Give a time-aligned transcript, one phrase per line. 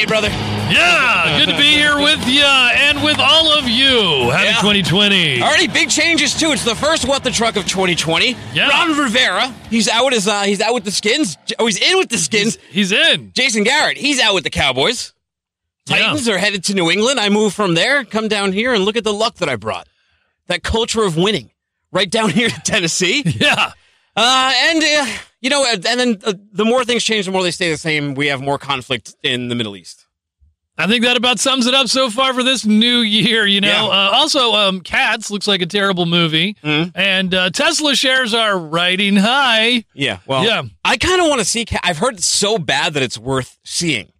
[0.00, 0.28] new brother.
[0.28, 4.30] Yeah, good to be here with you and with all of you.
[4.30, 4.60] Happy Yeah.
[4.60, 5.42] 2020.
[5.42, 6.52] Already big changes too.
[6.52, 8.36] It's the first What the Truck of 2020.
[8.52, 8.68] Yeah.
[8.68, 11.38] Ron Rivera, he's out as uh, he's out with the Skins.
[11.58, 12.58] Oh, he's in with the Skins.
[12.70, 13.32] He's in.
[13.32, 15.12] Jason Garrett, he's out with the Cowboys.
[15.86, 15.98] Yeah.
[15.98, 17.20] Titans are headed to New England.
[17.20, 19.88] I move from there, come down here, and look at the luck that I brought.
[20.48, 21.50] That culture of winning,
[21.92, 23.22] right down here to Tennessee.
[23.24, 23.72] Yeah.
[24.16, 25.06] Uh, and uh,
[25.40, 28.14] you know, and then uh, the more things change, the more they stay the same.
[28.14, 30.04] We have more conflict in the Middle East.
[30.78, 33.46] I think that about sums it up so far for this new year.
[33.46, 33.84] You know, Yeah.
[33.84, 36.92] uh, also, um, Cats looks like a terrible movie, Mhm.
[36.94, 39.84] and uh, Tesla shares are riding high.
[39.94, 40.62] Yeah, well, Yeah.
[40.84, 41.64] I kind of want to see.
[41.82, 44.12] I've heard it's so bad that it's worth seeing.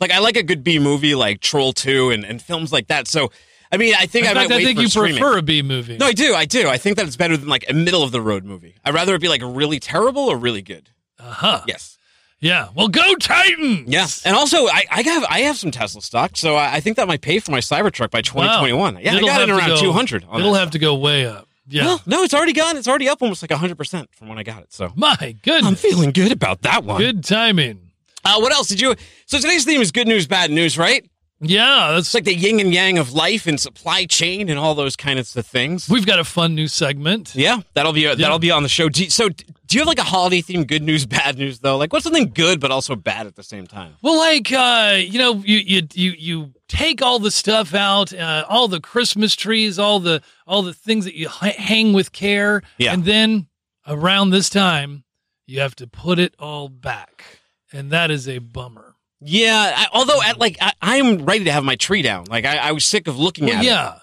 [0.00, 3.06] Like I like a good B movie, like Troll Two, and, and films like that.
[3.06, 3.30] So,
[3.72, 5.18] I mean, I think In I fact, might I think you streaming.
[5.20, 5.96] prefer a B movie.
[5.96, 6.34] No, I do.
[6.34, 6.68] I do.
[6.68, 8.74] I think that it's better than like a middle of the road movie.
[8.84, 10.90] I'd rather it be like really terrible or really good.
[11.18, 11.60] Uh huh.
[11.68, 11.96] Yes.
[12.40, 12.68] Yeah.
[12.74, 13.84] Well, go Titans.
[13.88, 14.06] Yeah.
[14.24, 17.06] And also, I, I have I have some Tesla stock, so I, I think that
[17.06, 18.94] might pay for my Cybertruck by 2021.
[19.02, 20.24] Yeah, I It'll got it around go- 200.
[20.24, 20.70] On It'll have stuff.
[20.72, 21.46] to go way up.
[21.68, 21.84] Yeah.
[21.84, 22.76] Well, no, it's already gone.
[22.76, 24.72] It's already up almost like 100% from when I got it.
[24.72, 25.66] So My goodness.
[25.66, 26.98] I'm feeling good about that one.
[26.98, 27.90] Good timing.
[28.24, 28.94] Uh, what else did you?
[29.26, 31.08] So today's theme is good news, bad news, right?
[31.42, 34.74] Yeah, that's It's like the yin and yang of life and supply chain and all
[34.74, 35.88] those kinds of things.
[35.88, 37.34] we've got a fun new segment.
[37.34, 38.88] Yeah, that'll be that'll be on the show.
[38.90, 40.64] Do you- so, do you have like a holiday theme?
[40.64, 41.78] Good news, bad news, though.
[41.78, 43.94] Like, what's something good but also bad at the same time?
[44.02, 48.44] Well, like uh, you know, you you you you take all the stuff out, uh,
[48.48, 52.92] all the Christmas trees, all the all the things that you hang with care, Yeah.
[52.92, 53.46] and then
[53.86, 55.04] around this time,
[55.46, 57.24] you have to put it all back,
[57.72, 58.89] and that is a bummer.
[59.22, 62.24] Yeah, I, although at like I, I'm ready to have my tree down.
[62.24, 63.66] Like I, I was sick of looking Well, at it.
[63.66, 63.98] yeah,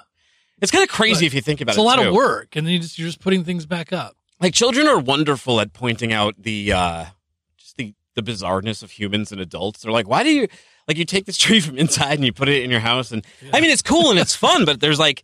[0.62, 1.82] It's kind of crazy But if you think about it's it.
[1.82, 2.10] It's a lot too.
[2.10, 4.16] of work, and then you just, you're just putting things back up.
[4.40, 7.06] Like children are wonderful at pointing out the uh
[7.58, 9.82] just the the bizarreness of humans and adults.
[9.82, 10.48] They're like, why do you
[10.88, 13.12] like you take this tree from inside and you put it in your house?
[13.12, 15.24] And I mean, it's cool and it's fun, but there's like,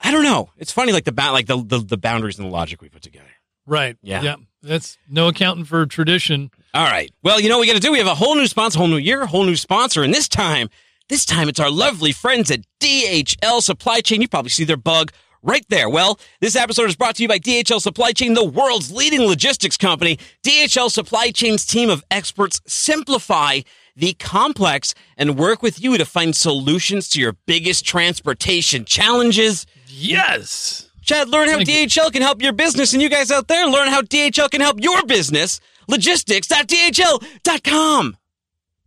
[0.00, 0.48] I don't know.
[0.56, 3.26] It's funny, like the like the, the the boundaries and the logic we put together.
[3.68, 3.96] Right.
[4.02, 4.22] Yeah.
[4.22, 4.36] Yeah.
[4.62, 6.50] That's no accounting for tradition.
[6.74, 7.12] All right.
[7.22, 7.92] Well, you know what we got to do?
[7.92, 10.68] We have a whole new sponsor, whole new year, whole new sponsor, and this time,
[11.08, 14.20] this time it's our lovely friends at DHL Supply Chain.
[14.20, 15.12] You probably see their bug
[15.42, 15.88] right there.
[15.88, 19.76] Well, this episode is brought to you by DHL Supply Chain, the world's leading logistics
[19.76, 20.18] company.
[20.44, 23.60] DHL Supply Chain's team of experts simplify
[23.94, 29.66] the complex and work with you to find solutions to your biggest transportation challenges.
[29.86, 30.87] Yes.
[31.08, 31.60] Chad, learn how.
[31.60, 34.78] DHL can help your business, and you guys out there, learn how DHL can help
[34.78, 35.58] your business.
[35.88, 38.16] Logistics.dhl.com.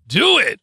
[0.07, 0.59] Do it.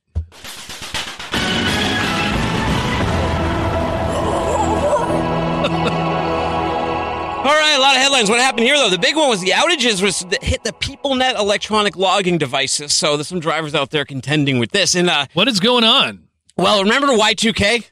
[7.38, 8.28] All right, a lot of headlines.
[8.28, 8.90] What happened here, though?
[8.90, 12.92] The big one was the outages was that hit the PeopleNet electronic logging devices.
[12.92, 14.94] So there's some drivers out there contending with this.
[14.94, 16.24] And uh, What is going on?
[16.56, 17.84] well, remember Y2K?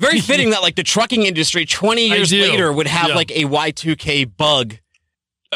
[0.00, 3.14] Very fitting that like the trucking industry 20 years later would have Yeah.
[3.14, 4.78] like a Y2K bug.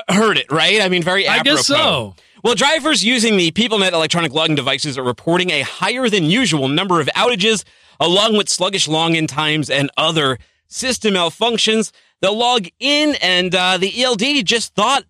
[0.09, 0.81] Heard it, right?
[0.81, 1.51] I mean, very apropos.
[1.51, 2.15] I guess so.
[2.43, 7.01] Well, drivers using the PeopleNet electronic logging devices are reporting a higher than usual number
[7.01, 7.65] of outages,
[7.99, 10.39] along with sluggish login times and other
[10.69, 11.91] system malfunctions.
[12.21, 15.05] They'll log in, and uh, the ELD just thought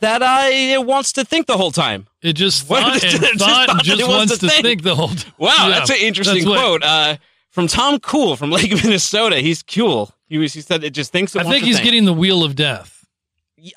[0.00, 2.06] that uh, it wants to think the whole time.
[2.20, 2.82] It just What?
[2.82, 4.62] thought It and just thought thought and just it wants wants to think.
[4.64, 4.82] think.
[4.82, 5.32] the whole time.
[5.38, 7.16] Wow, Yeah, that's an interesting that's what- quote uh,
[7.50, 9.36] from Tom Cool from Lake Minnesota.
[9.36, 10.12] He's cool.
[10.26, 10.52] He was.
[10.52, 11.34] He said it just thinks.
[11.34, 11.84] It I think he's think.
[11.84, 12.96] getting the wheel of death.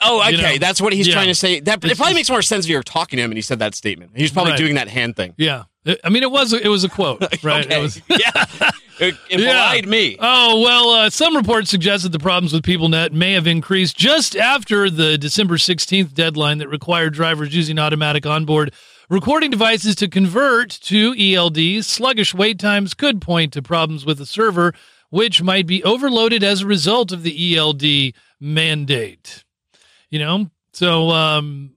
[0.02, 0.32] Oh, okay.
[0.32, 1.14] you know, that's what he's yeah.
[1.14, 1.60] trying to say.
[1.60, 3.76] That it probably makes more sense if you're talking to him and he said that
[3.76, 4.12] statement.
[4.16, 4.58] He's probably Right.
[4.58, 5.34] doing that hand thing.
[5.38, 5.64] Yeah.
[6.06, 7.66] I mean, it was it was a quote, right?
[7.66, 7.78] Okay.
[7.78, 8.72] It was, yeah.
[9.02, 10.16] It implied me.
[10.19, 14.38] Oh, well, uh, some reports suggest that the problems with PeopleNet may have increased just
[14.38, 18.74] after the December 16th deadline that required drivers using automatic onboard
[19.10, 21.86] recording devices to convert to ELDs.
[21.86, 24.74] Sluggish wait times could point to problems with the server,
[25.10, 29.44] which might be overloaded as a result of the ELD mandate.
[30.10, 31.73] You know, so um,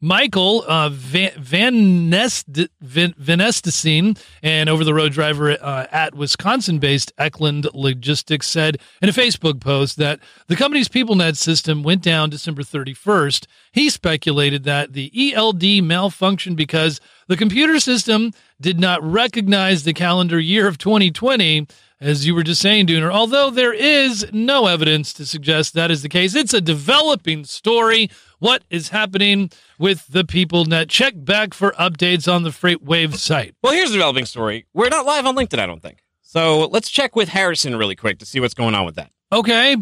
[0.00, 2.46] Michael uh, Van, Van, Nest,
[2.80, 8.78] Van, Van Estesine, an over the road driver uh, at Wisconsin based Eckland Logistics, said
[9.00, 13.46] in a Facebook post that the company's PeopleNet system went down December 31st.
[13.72, 20.38] He speculated that the ELD malfunctioned because the computer system did not recognize the calendar
[20.38, 21.66] year of 2020.
[21.98, 26.02] As you were just saying, Dooner, although there is no evidence to suggest that is
[26.02, 28.10] the case, it's a developing story.
[28.38, 30.88] What is happening with the PeopleNet?
[30.88, 33.54] Check back for updates on the Freight Wave site.
[33.62, 34.66] Well, here's a developing story.
[34.74, 35.98] We're not live on LinkedIn, I don't think.
[36.22, 39.10] So let's check with Harrison really quick to see what's going on with that.
[39.32, 39.76] Okay.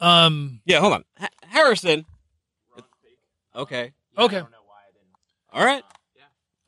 [0.00, 1.04] Um, Yeah, hold on.
[1.18, 2.04] Ha- Harrison.
[3.56, 3.92] Okay.
[4.18, 4.42] okay.
[5.52, 5.82] All right.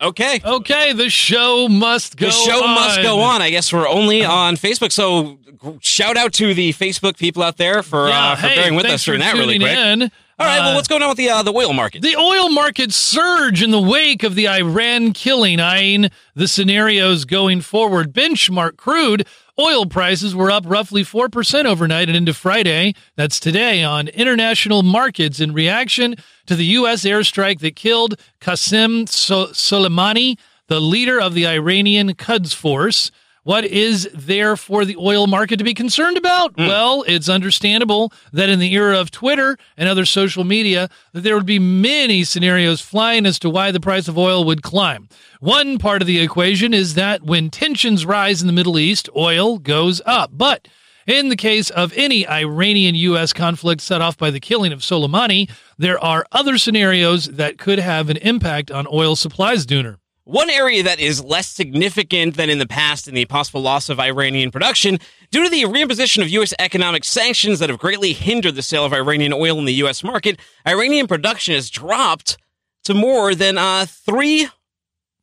[0.00, 0.40] Okay.
[0.44, 2.74] Okay, the show must go The show on.
[2.74, 3.42] must go on.
[3.42, 4.92] I guess we're only on Facebook.
[4.92, 5.38] So
[5.80, 8.86] shout out to the Facebook people out there for Yeah, uh, for hey, bearing with
[8.86, 9.76] us during for that really quick.
[9.76, 10.10] in.
[10.38, 10.58] All right.
[10.58, 12.02] Uh, well, what's going on with the uh, the oil market?
[12.02, 17.62] The oil market surge in the wake of the Iran killing, eyeing the scenarios going
[17.62, 18.12] forward.
[18.12, 19.26] Benchmark crude
[19.58, 22.94] oil prices were up roughly 4% overnight and into Friday.
[23.16, 26.16] That's today on international markets in reaction
[26.46, 27.04] to the U.S.
[27.04, 33.10] airstrike that killed Qasem Soleimani, the leader of the Iranian Quds Force.
[33.46, 36.56] What is there for the oil market to be concerned about?
[36.56, 36.66] Hmm.
[36.66, 41.36] Well, it's understandable that in the era of Twitter and other social media, that there
[41.36, 45.08] would be many scenarios flying as to why the price of oil would climb.
[45.38, 49.58] One part of the equation is that when tensions rise in the Middle East, oil
[49.58, 50.32] goes up.
[50.32, 50.66] But
[51.06, 53.32] in the case of any Iranian U.S.
[53.32, 58.10] conflict set off by the killing of Soleimani, there are other scenarios that could have
[58.10, 59.98] an impact on oil supplies, Dooner.
[60.26, 64.00] One area that is less significant than in the past in the possible loss of
[64.00, 64.98] Iranian production
[65.30, 66.52] due to the reimposition of U.S.
[66.58, 70.02] economic sanctions that have greatly hindered the sale of Iranian oil in the U.S.
[70.02, 72.38] market, Iranian production has dropped
[72.82, 74.48] to more than uh, three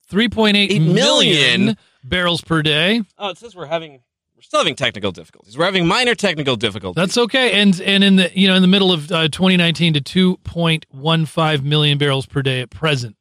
[0.09, 3.01] 3.8 Eight million million barrels per day.
[3.17, 3.99] Oh, it says we're having
[4.37, 5.57] we're still having technical difficulties.
[5.57, 6.95] We're having minor technical difficulties.
[6.95, 7.61] That's okay.
[7.61, 11.97] And and in the you know in the middle of uh, 2019 to 2.15 million
[11.97, 13.17] barrels per day at present.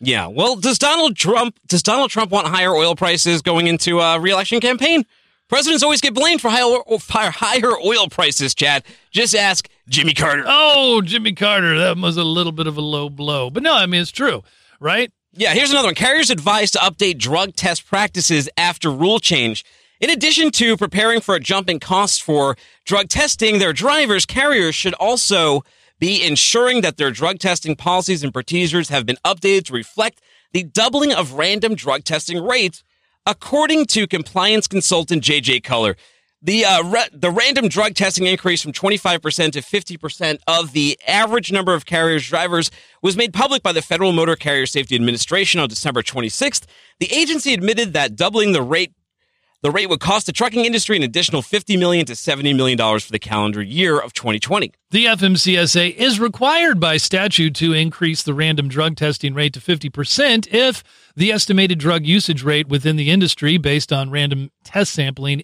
[0.00, 0.26] Yeah.
[0.26, 4.60] Well, does Donald Trump does Donald Trump want higher oil prices going into a reelection
[4.60, 5.04] campaign?
[5.48, 8.82] Presidents always get blamed for higher, higher oil prices, Chad.
[9.12, 10.42] Just ask Jimmy Carter.
[10.44, 13.48] Oh, Jimmy Carter, that was a little bit of a low blow.
[13.48, 14.42] But no, I mean it's true,
[14.80, 15.12] right?
[15.32, 15.94] Yeah, here's another one.
[15.94, 19.64] Carriers advised to update drug test practices after rule change.
[20.00, 24.74] In addition to preparing for a jump in costs for drug testing, their drivers, carriers
[24.74, 25.62] should also
[25.98, 30.20] be ensuring that their drug testing policies and procedures have been updated to reflect
[30.52, 32.82] the doubling of random drug testing rates,
[33.24, 35.96] according to compliance consultant JJ Keller.
[36.42, 41.50] The uh, ra- the random drug testing increase from 25% to 50% of the average
[41.50, 42.70] number of carriers drivers
[43.02, 46.66] was made public by the Federal Motor Carrier Safety Administration on December 26th.
[47.00, 48.92] The agency admitted that doubling the rate
[49.62, 53.04] the rate would cost the trucking industry an additional 50 million to 70 million dollars
[53.04, 54.72] for the calendar year of 2020.
[54.90, 60.48] The FMCSA is required by statute to increase the random drug testing rate to 50%
[60.52, 60.84] if
[61.16, 65.42] the estimated drug usage rate within the industry based on random test sampling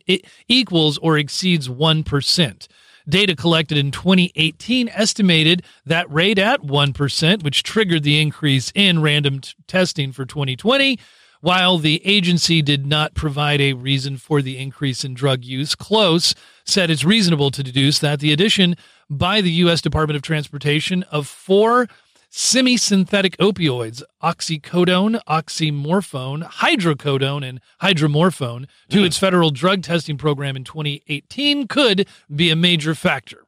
[0.49, 2.69] equals or exceeds 1%.
[3.09, 9.41] Data collected in 2018 estimated that rate at 1%, which triggered the increase in random
[9.41, 10.99] t- testing for 2020.
[11.43, 16.37] While the agency did not provide a reason for the increase in drug use, Close
[16.65, 18.77] said it's reasonable to deduce that the addition
[19.11, 19.81] by the U.S.
[19.81, 21.89] Department of Transportation of four
[22.31, 29.05] semi synthetic opioids, oxycodone, oxymorphone, hydrocodone, and hydromorphone, to hmm.
[29.05, 33.42] its federal drug testing program in 2018 could be a major factor.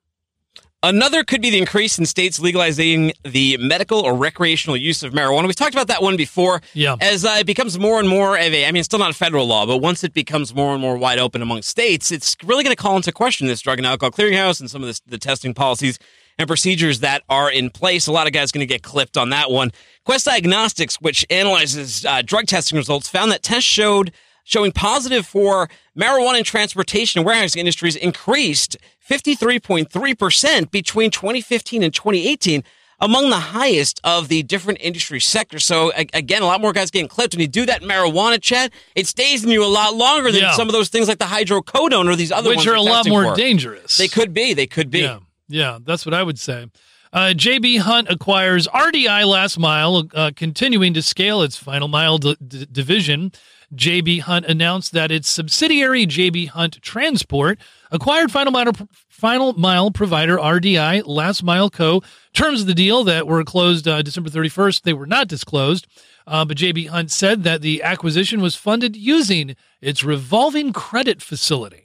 [0.85, 5.47] Another could be the increase in states legalizing the medical or recreational use of marijuana.
[5.47, 6.61] We've talked about that one before.
[6.75, 6.97] Yeah.
[7.01, 9.15] As uh, it becomes more and more of a, I mean, it's still not a
[9.15, 12.63] federal law, but once it becomes more and more wide open among states, it's really
[12.65, 15.17] going to call into question this drug and alcohol clearinghouse and some of this, the
[15.17, 15.99] testing policies
[16.39, 18.07] and procedures that are in place.
[18.07, 19.73] A lot of guys going to get clipped on that one.
[20.05, 24.13] Quest Diagnostics, which analyzes uh, drug testing results, found that tests showed
[24.45, 28.77] showing positive for marijuana and transportation and warehousing industries increased
[29.11, 32.63] 53.3% between 2015 and 2018
[33.01, 35.65] among the highest of the different industry sectors.
[35.65, 37.35] So again, a lot more guys getting clipped.
[37.35, 40.53] When you do that marijuana, chat, it stays in you a lot longer than Yeah.
[40.53, 43.07] some of those things like the hydrocodone or these other Which ones are a lot
[43.09, 43.37] more for.
[43.37, 43.97] dangerous.
[43.97, 44.55] They could be.
[44.55, 45.01] They could be.
[45.01, 46.67] Yeah, yeah, that's what I would say.
[47.15, 52.37] Uh, JB Hunt acquires RDI Last Mile, uh, continuing to scale its final mile d-
[52.45, 53.31] d- division.
[53.73, 57.61] JB Hunt announced that its subsidiary JB Hunt Transport
[57.93, 58.73] acquired final mile
[59.09, 62.03] final mile provider RDI Last Mile Co.
[62.33, 65.87] Terms of the deal that were closed uh, December 31st, they were not disclosed.
[66.27, 71.84] Uh, but JB Hunt said that the acquisition was funded using its revolving credit facility.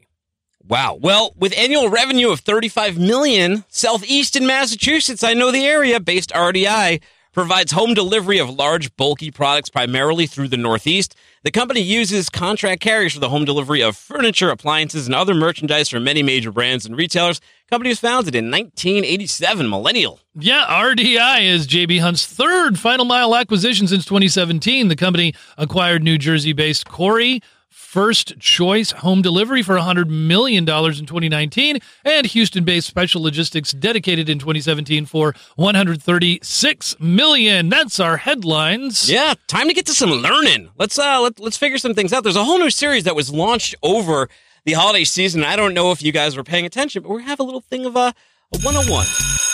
[0.69, 0.99] Wow.
[1.01, 7.01] Well, with annual revenue of 35 million, Southeastern Massachusetts, I know the area, based RDI,
[7.33, 11.15] provides home delivery of large, bulky products primarily through the Northeast.
[11.41, 15.89] The company uses contract carriers for the home delivery of furniture, appliances, and other merchandise
[15.89, 17.41] for many major brands and retailers.
[17.67, 20.19] company was founded in 1987, millennial.
[20.35, 24.87] Yeah, RDI is JB Hunt's third final mile acquisition since 2017.
[24.87, 27.41] The company acquired New Jersey based Cory
[27.89, 34.29] First Choice Home Delivery for $100 million in 2019, and Houston based Special Logistics dedicated
[34.29, 37.69] in 2017 for 136 million.
[37.69, 39.09] That's our headlines.
[39.09, 40.69] Yeah, time to get to some learning.
[40.77, 42.21] Let's uh let, let's figure some things out.
[42.21, 44.29] There's a whole new series that was launched over
[44.65, 45.43] the holiday season.
[45.43, 47.87] I don't know if you guys were paying attention, but we have a little thing
[47.87, 48.13] of a,
[48.53, 49.48] a 101.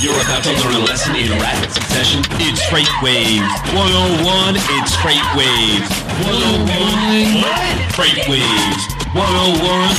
[0.00, 2.22] You're about to learn a lesson in rapid succession.
[2.38, 3.42] It's Freight Waves
[3.74, 4.54] 101.
[4.78, 5.90] It's Freight Waves
[6.22, 7.42] 101.
[7.98, 8.82] FreightWaves
[9.14, 9.96] 101.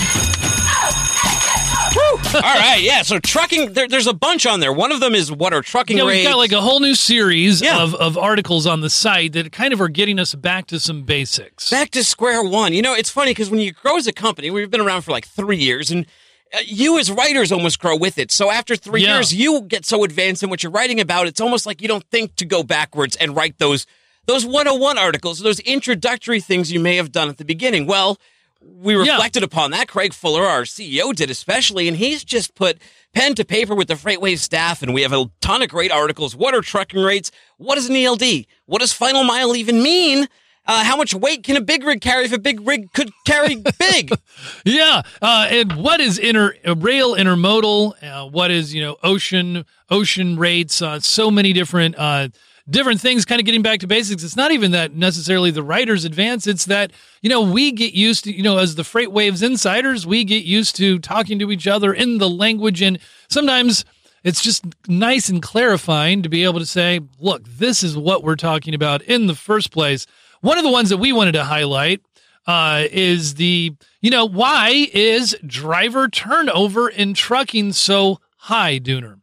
[2.35, 3.01] All right, yeah.
[3.01, 4.71] So trucking, there, there's a bunch on there.
[4.71, 7.61] One of them is what are trucking Yeah, we've got like a whole new series
[7.61, 7.81] Yeah.
[7.83, 11.03] of, of articles on the site that kind of are getting us back to some
[11.03, 11.69] basics.
[11.69, 12.73] back to square one.
[12.73, 15.11] You know, it's funny because when you grow as a company, we've been around for
[15.11, 16.05] like three years, and
[16.53, 18.31] Uh, you as writers almost grow with it.
[18.31, 19.15] So after three Yeah.
[19.15, 21.27] years, you get so advanced in what you're writing about.
[21.27, 23.85] It's almost like you don't think to go backwards and write those
[24.25, 27.85] those 101 articles, those introductory things you may have done at the beginning.
[27.87, 28.19] Well.
[28.61, 29.13] We Yeah.
[29.13, 29.87] reflected upon that.
[29.87, 32.77] Craig Fuller, our CEO, did especially, and he's just put
[33.13, 36.35] pen to paper with the FreightWaves staff, and we have a ton of great articles.
[36.35, 37.31] What are trucking rates?
[37.55, 38.45] What is an ELD?
[38.65, 40.27] What does final mile even mean?
[40.69, 43.55] Uh, how much weight can a big rig carry if a big rig could carry
[43.79, 44.11] big?
[44.63, 48.01] Yeah, uh, and what is inter uh, rail intermodal?
[48.01, 50.81] Uh, what is you know ocean ocean rates?
[50.81, 52.29] Uh, so many different uh,
[52.69, 53.25] different things.
[53.25, 54.23] Kind of getting back to basics.
[54.23, 56.47] It's not even that necessarily the writers advance.
[56.47, 60.23] It's that you know we get used to you know as the FreightWaves insiders, we
[60.23, 63.83] get used to talking to each other in the language, and sometimes
[64.23, 68.35] it's just nice and clarifying to be able to say, look, this is what we're
[68.35, 70.05] talking about in the first place.
[70.41, 72.01] One of the ones that we wanted to highlight
[72.47, 79.19] uh, is the, you know, why is driver turnover in trucking so high, Dooner?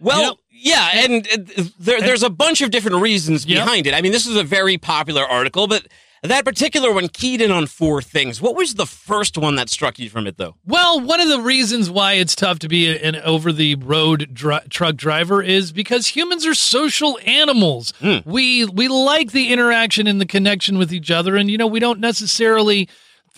[0.00, 3.92] Well, You know- yeah, and, uh, there, there's a bunch of different reasons behind it.
[3.92, 5.86] I mean, this is a very popular article, but
[6.30, 8.40] that particular one keyed in on four things.
[8.40, 10.54] What was the first one that struck you from it, though?
[10.64, 14.60] Well, one of the reasons why it's tough to be an over the road dri-
[14.70, 17.92] truck driver is because humans are social animals.
[18.24, 21.80] We we like the interaction and the connection with each other, and you know we
[21.80, 22.88] don't necessarily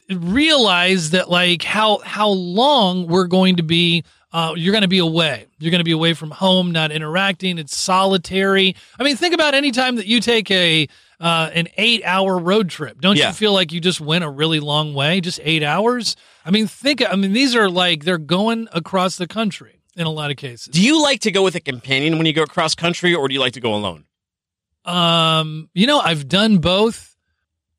[0.09, 4.05] realize that like how how long we're going to be.
[4.33, 5.47] Uh, you're going to be away.
[5.59, 7.57] You're going to be away from home, not interacting.
[7.57, 8.77] It's solitary.
[8.99, 10.89] I mean, think about any time that you take a
[11.21, 13.01] uh, an eight hour road trip.
[13.01, 13.29] Don't Yeah.
[13.29, 15.21] you feel like you just went a really long way?
[15.21, 16.15] Just eight hours?
[16.45, 17.03] I mean, think.
[17.09, 20.69] I mean, these are like they're going across the country in a lot of cases.
[20.73, 23.35] Do you like to go with a companion when you go cross country, or do
[23.35, 24.05] you like to go alone?
[24.85, 27.17] Um, you know, I've done both.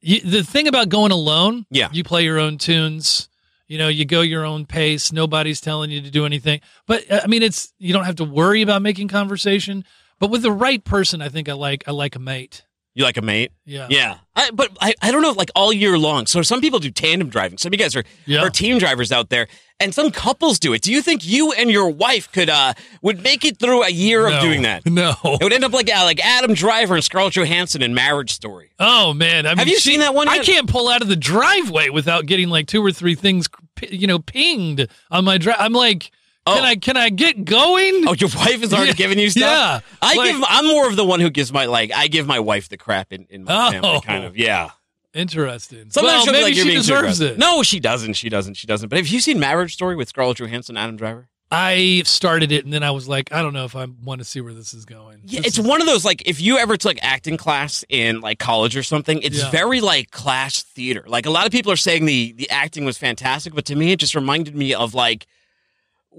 [0.02, 1.90] You, the thing about going alone, Yeah.
[1.92, 3.30] you play your own tunes.
[3.68, 5.12] You know, you go your own pace.
[5.12, 6.62] Nobody's telling you to do anything.
[6.86, 9.84] But uh, I mean, it's you don't have to worry about making conversation.
[10.20, 12.64] But with the right person, I think I like I like a mate.
[12.98, 13.52] You like a mate?
[13.64, 13.86] Yeah.
[13.92, 16.26] Yeah, I, but I, I don't know, like all year long.
[16.26, 17.60] So some people do tandem driving.
[17.60, 18.40] Some of you guys are, Yeah.
[18.42, 19.48] are team drivers out there,
[19.80, 20.82] and some couples do it.
[20.82, 22.74] Do you think you and your wife could uh
[23.04, 24.36] would make it through a year No.
[24.38, 24.84] of doing that?
[24.90, 25.14] No.
[25.24, 28.72] It would end up like uh, like Adam Driver and Scarlett Johansson in Marriage Story.
[28.80, 31.16] Oh man, I mean, have you seen that one I can't pull out of the
[31.16, 33.46] driveway without getting like two or three things,
[33.92, 35.58] you know, pinged on my drive.
[35.60, 36.10] I'm like,
[36.56, 36.68] can Oh.
[36.68, 38.08] I can I get going?
[38.08, 39.42] Oh, your wife is already Yeah, giving you stuff.
[39.44, 39.80] yeah.
[40.02, 40.44] I Like- give.
[40.48, 41.92] I'm more of the one who gives my like.
[41.94, 43.72] I give my wife the crap in, in my Oh.
[43.72, 44.36] family, kind of.
[44.38, 44.70] Yeah.
[45.14, 45.90] Interesting.
[45.90, 47.38] Sometimes well, maybe like, "You're she deserves it.
[47.38, 48.14] No, she doesn't.
[48.14, 48.54] She doesn't.
[48.54, 48.90] She doesn't.
[48.90, 51.28] But have you seen Marriage Story with Scarlett Johansson, Adam Driver?
[51.50, 54.26] I started it and then I was like, I don't know if I want to
[54.26, 55.22] see where this is going.
[55.24, 58.20] Yeah, This it's is- one of those like if you ever took acting class in
[58.20, 59.50] like college or something, it's Yeah.
[59.50, 61.06] very like class theater.
[61.08, 63.94] Like a lot of people are saying the the acting was fantastic, but to me
[63.94, 65.26] it just reminded me of like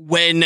[0.07, 0.45] when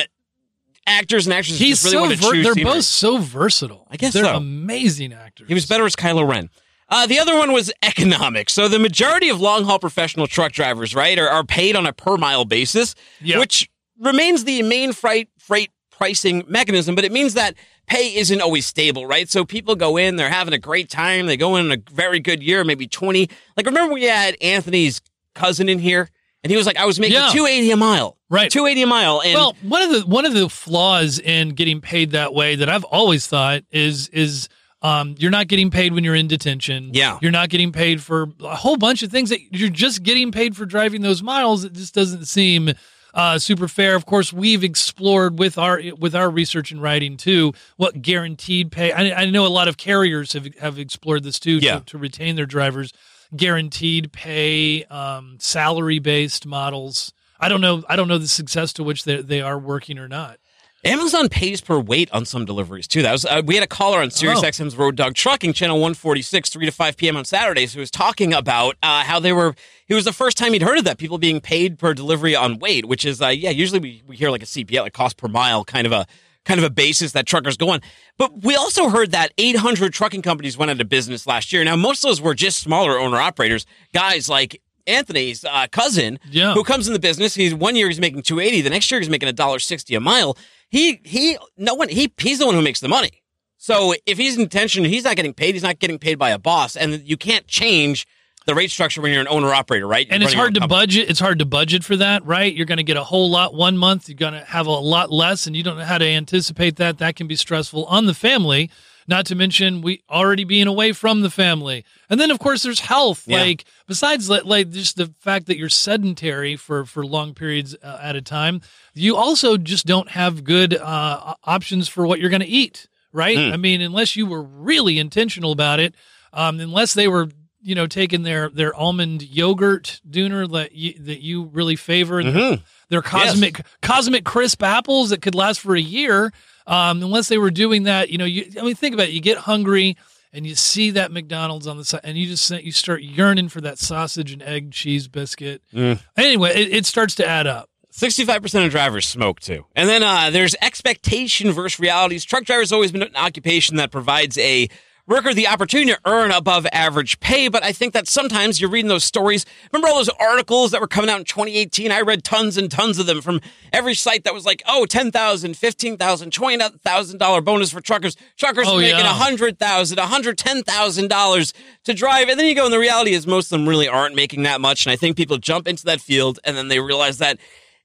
[0.86, 2.72] actors and actresses he's really so want to ver- choose they're scenery.
[2.74, 3.86] both so versatile.
[3.90, 4.36] I guess they're so.
[4.36, 5.46] amazing actors.
[5.48, 6.50] He was better as Kylo Ren.
[6.88, 8.52] Uh, the other one was economics.
[8.52, 11.92] So the majority of long haul professional truck drivers, right, are, are paid on a
[11.92, 13.38] per mile basis, Yeah.
[13.38, 13.68] which
[13.98, 16.94] remains the main freight freight pricing mechanism.
[16.94, 17.54] But it means that
[17.86, 19.28] pay isn't always stable, right?
[19.30, 22.42] So people go in, they're having a great time, they go in a very good
[22.42, 23.28] year, maybe twenty.
[23.56, 25.00] Like remember we had Anthony's
[25.34, 26.10] cousin in here,
[26.44, 27.30] and he was like, I was making Yeah.
[27.32, 28.50] two eighty a mile, Right.
[28.50, 31.80] Two eighty a mile, and well, one of the one of the flaws in getting
[31.80, 34.48] paid that way that I've always thought is is
[34.82, 36.90] um, you're not getting paid when you're in detention.
[36.92, 37.18] Yeah.
[37.22, 40.56] you're not getting paid for a whole bunch of things that you're just getting paid
[40.56, 41.62] for driving those miles.
[41.64, 42.72] It just doesn't seem
[43.14, 43.94] uh, super fair.
[43.94, 48.90] Of course, we've explored with our with our research and writing too what guaranteed pay.
[48.90, 51.78] I, I know a lot of carriers have have explored this too Yeah.
[51.80, 52.92] to, to retain their drivers.
[53.34, 57.12] Guaranteed pay, um, salary based models.
[57.40, 57.82] I don't know.
[57.88, 60.38] I don't know the success to which they they are working or not.
[60.84, 63.02] Amazon pays per weight on some deliveries too.
[63.02, 64.46] That was uh, we had a caller on Sirius Oh.
[64.46, 67.16] XM's Road Dog Trucking channel 146, 3 to 5 p.m.
[67.16, 69.54] on Saturdays, who was talking about uh, how they were.
[69.88, 72.58] It was the first time he'd heard of that people being paid per delivery on
[72.58, 73.50] weight, which is uh, yeah.
[73.50, 76.06] Usually we, we hear like a CPL, like cost per mile, kind of a
[76.44, 77.80] kind of a basis that truckers go on.
[78.18, 81.62] But we also heard that 800 trucking companies went out of business last year.
[81.64, 84.60] Now most of those were just smaller owner operators, guys like.
[84.84, 86.54] Anthony's uh, cousin, Yeah.
[86.54, 87.36] who comes in the business.
[87.36, 88.62] He's one year he's making two eighty.
[88.62, 90.36] The next year he's making a dollar sixty a mile.
[90.70, 93.22] He he no one he he's the one who makes the money.
[93.58, 95.54] So if he's intention, he's not getting paid.
[95.54, 98.08] He's not getting paid by a boss, and you can't change
[98.46, 100.06] the rate structure when you're an owner operator, right?
[100.06, 100.80] You're and it's hard to company.
[100.80, 101.10] budget.
[101.10, 102.52] It's hard to budget for that, right?
[102.52, 104.08] You're going to get a whole lot one month.
[104.08, 106.98] You're going to have a lot less, and you don't know how to anticipate that.
[106.98, 108.70] That can be stressful on the family.
[109.08, 112.80] Not to mention we already being away from the family, and then of course there's
[112.80, 113.24] health.
[113.26, 113.40] Yeah.
[113.40, 118.14] Like besides like, just the fact that you're sedentary for for long periods uh, at
[118.14, 118.60] a time,
[118.94, 122.86] you also just don't have good uh, options for what you're going to eat.
[123.12, 123.36] Right?
[123.36, 123.52] Hmm.
[123.52, 125.94] I mean, unless you were really intentional about it,
[126.32, 127.28] um, unless they were
[127.62, 132.28] you know taking their their almond yogurt dooner that you, that you really favor and
[132.34, 132.62] Mhm.
[132.88, 136.32] their cosmic cosmic crisp apples that could last for a year
[136.66, 139.20] um, unless they were doing that you know you i mean think about it you
[139.20, 139.96] get hungry
[140.32, 143.60] and you see that mcdonald's on the side and you just you start yearning for
[143.60, 146.00] that sausage and egg cheese biscuit Mm.
[146.16, 149.66] anyway it, it starts to add up 65% of drivers smoke too.
[149.76, 152.24] And then uh, there's expectation versus realities.
[152.24, 154.70] Truck drivers always been an occupation that provides a
[155.06, 157.48] worker the opportunity to earn above average pay.
[157.48, 159.44] But I think that sometimes you're reading those stories.
[159.72, 161.90] Remember all those articles that were coming out in 2018?
[161.90, 163.40] I read tons and tons of them from
[163.72, 168.16] every site that was like, oh, $10,000, $15,000, $20,000 bonus for truckers.
[168.36, 169.12] Truckers Oh, are making yeah.
[169.12, 169.56] $100,000,
[169.96, 171.52] $110,000
[171.84, 172.28] to drive.
[172.28, 174.60] And then you go, and the reality is most of them really aren't making that
[174.60, 174.86] much.
[174.86, 177.38] And I think people jump into that field and then they realize that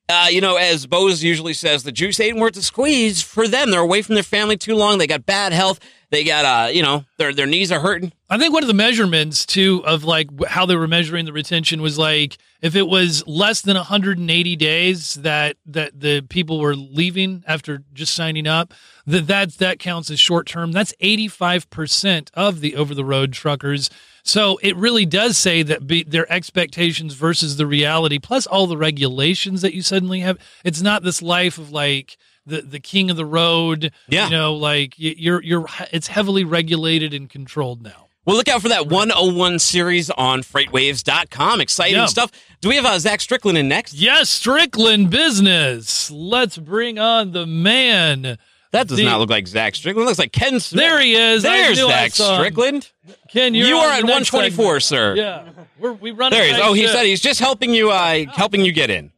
[0.09, 3.71] uh, you know, as Bose usually says, the juice ain't worth the squeeze for them.
[3.71, 4.99] They're away from their family too long.
[4.99, 5.81] They got bad health.
[6.09, 8.13] They got, uh, you know, their their knees are hurting.
[8.29, 11.81] I think one of the measurements too of like how they were measuring the retention
[11.81, 17.43] was like if it was less than 180 days that that the people were leaving
[17.45, 18.73] after just signing up,
[19.05, 20.71] that that that counts as short term.
[20.71, 23.89] That's 85% of the over the road truckers.
[24.23, 28.77] So it really does say that be, their expectations versus the reality, plus all the
[28.77, 30.37] regulations that you suddenly have.
[30.63, 33.91] It's not this life of like the the king of the road.
[34.09, 34.25] Yeah.
[34.25, 38.07] you know, like you're you're it's heavily regulated and controlled now.
[38.25, 41.61] Well, look out for that 101 series on freightwaves.com.
[41.61, 42.05] Exciting Yeah.
[42.07, 42.29] stuff.
[42.59, 43.93] Do we have uh, Zach Strickland in next?
[43.93, 46.11] Yes, Strickland business.
[46.11, 48.37] Let's bring on the man.
[48.71, 50.03] That does The- not look like Zach Strickland.
[50.05, 50.81] It looks like Ken Smith.
[50.83, 51.43] There he is.
[51.43, 52.11] There's Zach.
[52.13, 52.91] Strickland.
[53.29, 54.83] Ken, you're You are at 124, segment.
[54.83, 55.15] sir.
[55.15, 56.31] Yeah, We're, we run.
[56.31, 56.59] There he is.
[56.61, 57.91] Oh, he said he's just helping you.
[57.91, 59.11] Uh, helping you get in.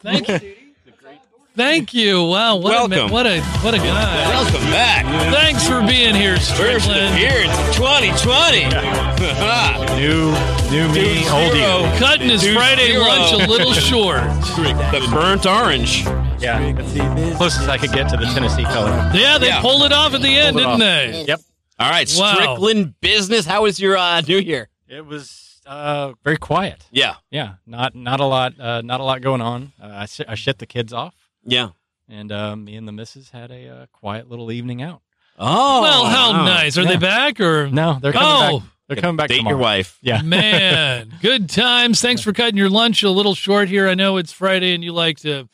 [0.00, 0.55] Thank you.
[1.56, 2.22] Thank you.
[2.24, 2.56] Wow.
[2.56, 3.06] What a, Welcome.
[3.06, 4.28] ma- what a what a guy.
[4.28, 5.04] Welcome back.
[5.32, 6.82] Thanks for being here, Strickland.
[6.82, 7.14] First Strickland.
[7.14, 9.96] appearance of 2020.
[10.00, 10.30] New,
[10.70, 11.90] new me, old zero.
[11.90, 11.98] you.
[11.98, 13.00] Cutting his Two Friday zero.
[13.04, 14.20] lunch a little short.
[14.20, 16.04] the burnt orange.
[16.38, 18.90] Yeah, that's the closest I could get to the Tennessee color.
[19.14, 19.62] Yeah, they Yeah.
[19.62, 20.78] pulled it off at the end, didn't off.
[20.78, 21.24] they?
[21.26, 21.40] Yep,
[21.78, 22.34] All right, Wow.
[22.34, 23.46] Strickland business.
[23.46, 24.68] How was your uh, New Year?
[24.86, 26.84] it was uh, very quiet.
[26.90, 29.72] Yeah, Yeah, not not a lot, uh, not a lot going on.
[29.82, 31.14] Uh, I, sh- I shit the kids off,
[31.46, 31.68] yeah.
[32.08, 35.00] and uh, me and the missus had a uh, quiet little evening out.
[35.38, 36.44] Oh, Well, how wow.
[36.46, 36.78] nice.
[36.78, 38.58] Are they back or No, they're coming Oh.
[38.60, 38.68] back.
[38.88, 39.56] They're coming back Date tomorrow.
[39.56, 39.98] your wife.
[40.00, 42.00] Yeah, Man, good times.
[42.00, 43.88] Thanks for cutting your lunch a little short here.
[43.88, 45.48] I know it's Friday and you like to,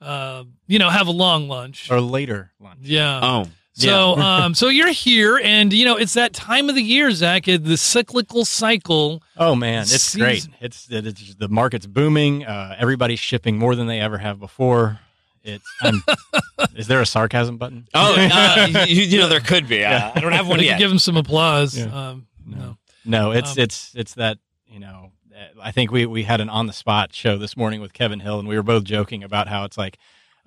[0.00, 1.90] uh, you know, have a long lunch.
[1.90, 2.78] or later lunch.
[2.82, 3.20] Yeah.
[3.22, 7.10] Oh, So, um, so you're here, and you know it's that time of the year,
[7.10, 7.48] Zach.
[7.48, 9.20] it- The cyclical cycle.
[9.36, 10.48] Oh man, it's Season- great.
[10.60, 12.46] It's, it's the market's booming.
[12.46, 15.00] Uh, everybody's shipping more than they ever have before.
[15.46, 15.64] It's.
[15.80, 16.02] I'm,
[16.76, 17.86] is there a sarcasm button?
[17.94, 19.84] oh, uh, you, you know there could be.
[19.84, 20.78] Uh, I don't have one We yet.
[20.78, 21.76] give him some applause.
[21.78, 21.86] Yeah.
[22.10, 22.76] Um, no.
[23.04, 25.12] No, it's Um, it's it's that you know.
[25.32, 28.20] uh, I think we we had an on the spot show this morning with Kevin
[28.20, 29.96] Hill, and we were both joking about how it's like.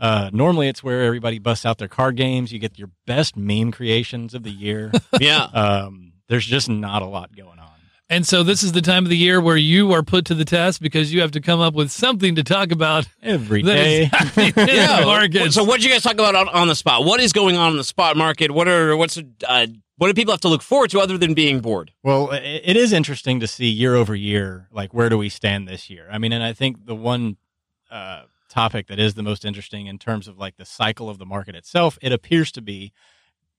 [0.02, 2.54] Uh, normally, it's where everybody busts out their card games.
[2.54, 4.94] You get your best meme creations of the year.
[5.20, 5.44] yeah.
[5.44, 7.69] um, there's just not a lot going on.
[8.12, 10.46] And so this is the time of the year where you are put to the
[10.46, 14.10] test because you have to come up with something to talk about every day.
[14.10, 14.48] that day.
[14.48, 15.54] is happening in the market.
[15.54, 17.06] So, what did you guys talk about on, on the spot?
[17.06, 18.50] What is going on in the spot market?
[18.52, 19.68] What are what's uh,
[19.98, 21.92] what do people have to look forward to other than being bored?
[22.04, 25.90] Well, it is interesting to see year over year, like where do we stand this
[25.90, 26.08] year?
[26.10, 27.36] I mean, and I think the one
[27.92, 31.26] uh, topic that is the most interesting in terms of like the cycle of the
[31.26, 32.92] market itself, it appears to be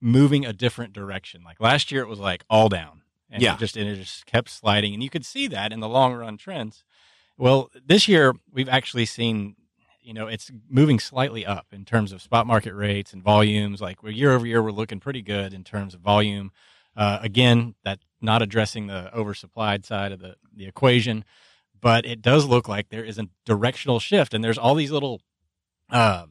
[0.01, 1.43] moving a different direction.
[1.43, 3.00] Like last year, it was like all down,
[3.31, 3.53] and Yeah.
[3.55, 6.13] it just and it just kept sliding, and you could see that in the long
[6.13, 6.83] run trends.
[7.37, 9.55] Well, this year we've actually seen
[10.03, 13.81] you know, it's moving slightly up in terms of spot market rates and volumes.
[13.81, 16.51] Like we're year over year, we're looking pretty good in terms of volume.
[16.97, 21.23] Uh, again, that not addressing the oversupplied side of the, the equation,
[21.79, 25.21] but it does look like there is a directional shift, and there's all these little,
[25.91, 26.25] uh,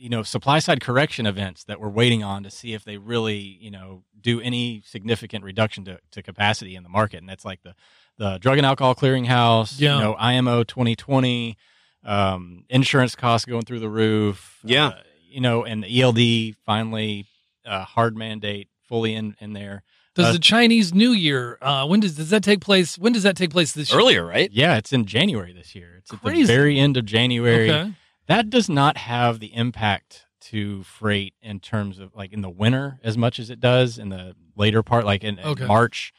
[0.00, 3.36] you know, supply side correction events that we're waiting on to see if they really,
[3.60, 7.62] you know, do any significant reduction to, to capacity in the market, and that's like
[7.62, 7.74] the
[8.18, 9.96] the Drug and Alcohol Clearinghouse, Yeah.
[9.96, 11.56] you know, IMO 2020,
[12.04, 14.86] um, insurance costs going through the roof, Yeah.
[14.88, 14.94] uh,
[15.30, 17.26] you know, and the ELD finally
[17.64, 19.82] uh, hard mandate fully in in there.
[20.14, 21.56] Does Uh, the Chinese New Year?
[21.62, 22.98] Uh, when does does that take place?
[22.98, 24.00] When does that take place this year?
[24.00, 24.50] Earlier, right?
[24.52, 25.96] Yeah, it's in January this year.
[25.98, 27.70] It's at the very end of January.
[27.70, 27.92] Okay.
[28.30, 33.00] That does not have the impact to freight in terms of like in the winter
[33.02, 36.12] as much as it does in the later part, like in, in March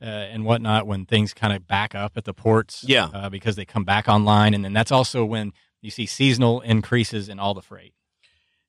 [0.00, 2.82] uh, and whatnot, when things kind of back up at the ports.
[2.88, 3.08] Yeah.
[3.12, 7.28] uh, because they come back online, and then that's also when you see seasonal increases
[7.28, 7.92] in all the freight.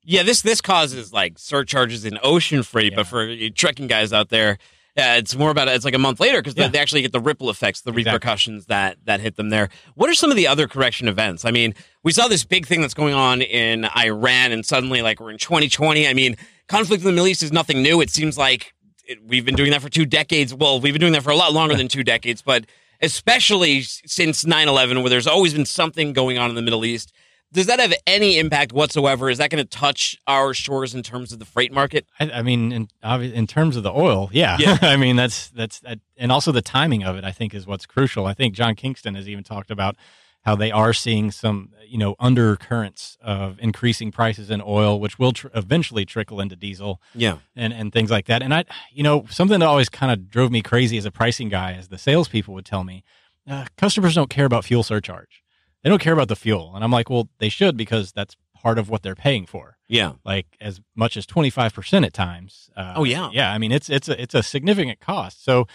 [0.04, 2.96] Yeah, this this causes like surcharges in ocean freight, Yeah.
[2.96, 4.58] but for you trucking guys out there,
[4.98, 6.66] uh, it's more about it's like a month later because Yeah.
[6.66, 8.12] they, they actually get the ripple effects, the Exactly.
[8.12, 9.68] repercussions that that hit them there.
[9.94, 11.44] What are some of the other correction events?
[11.44, 15.18] I mean, we saw this big thing that's going on in Iran, and suddenly like
[15.20, 16.06] we're in 2020.
[16.06, 16.36] I mean,
[16.68, 18.00] conflict in the Middle East is nothing new.
[18.00, 18.74] It seems like
[19.06, 20.54] it, we've been doing that for two decades.
[20.54, 22.66] Well, we've been doing that for a lot longer than two decades, but
[23.00, 27.12] especially since 9/11, where there's always been something going on in the Middle East.
[27.52, 29.28] Does that have any impact whatsoever?
[29.28, 32.06] Is that going to touch our shores in terms of the freight market?
[32.18, 34.56] I, I mean, in, in terms of the oil, yeah.
[34.58, 34.78] Yeah.
[34.82, 37.24] I mean, that's that's that, and also the timing of it.
[37.24, 38.26] I think is what's crucial.
[38.26, 39.96] I think John Kingston has even talked about
[40.44, 45.32] how they are seeing some, you know, undercurrents of increasing prices in oil, which will
[45.32, 47.36] tr- eventually trickle into diesel Yeah.
[47.54, 48.42] and and things like that.
[48.42, 51.48] And I, you know, something that always kind of drove me crazy as a pricing
[51.48, 53.04] guy, as the salespeople would tell me,
[53.48, 55.41] uh, customers don't care about fuel surcharge.
[55.82, 58.78] They don't care about the fuel, and I'm like, well, they should because that's part
[58.78, 60.12] of what they're paying for Yeah.
[60.24, 62.70] like as much as 25% at times.
[62.76, 63.28] Uh, Oh, yeah.
[63.32, 63.52] Yeah.
[63.52, 65.44] I mean, it's, it's a, it's a significant cost.
[65.44, 65.66] So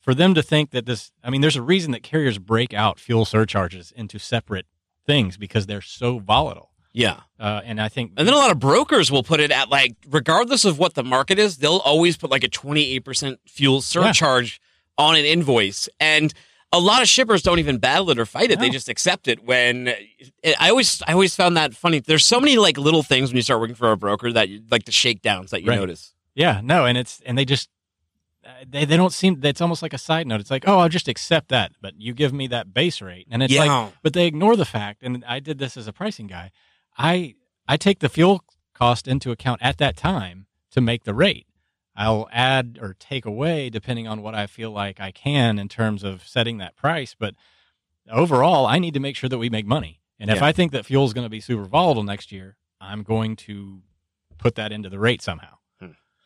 [0.00, 3.00] for them to think that this, I mean, there's a reason that carriers break out
[3.00, 4.66] fuel surcharges into separate
[5.04, 6.70] things because they're so volatile.
[6.92, 7.22] Yeah.
[7.40, 9.96] Uh, and I think, And then a lot of brokers will put it at like,
[10.08, 14.60] regardless of what the market is, they'll always put like a 28% fuel surcharge
[14.96, 15.88] on an invoice.
[15.98, 16.32] And
[16.76, 18.58] a lot of shippers don't even battle it or fight it.
[18.58, 19.88] They just accept it when
[20.60, 22.00] I always, I always found that funny.
[22.00, 24.62] There's so many like little things when you start working for a broker that you,
[24.70, 25.78] like the shakedowns that you Right.
[25.80, 26.14] notice.
[26.34, 26.84] yeah, no.
[26.84, 27.68] And it's, and they just,
[28.44, 30.40] uh, they, they don't seem, it's almost like a side note.
[30.40, 33.26] It's like, oh, I'll just accept that, but you give me that base rate.
[33.30, 33.64] And it's Yeah.
[33.64, 36.50] like, but they ignore the fact, and I did this as a pricing guy.
[36.96, 37.34] I
[37.68, 41.46] I take the fuel cost into account at that time to make the rate.
[41.96, 46.04] I'll add or take away depending on what I feel like I can in terms
[46.04, 47.14] of setting that price.
[47.18, 47.34] But
[48.10, 50.00] overall, I need to make sure that we make money.
[50.18, 53.02] And if I think that fuel is going to be super volatile next year, I'm
[53.02, 53.82] going to
[54.38, 55.56] put that into the rate somehow.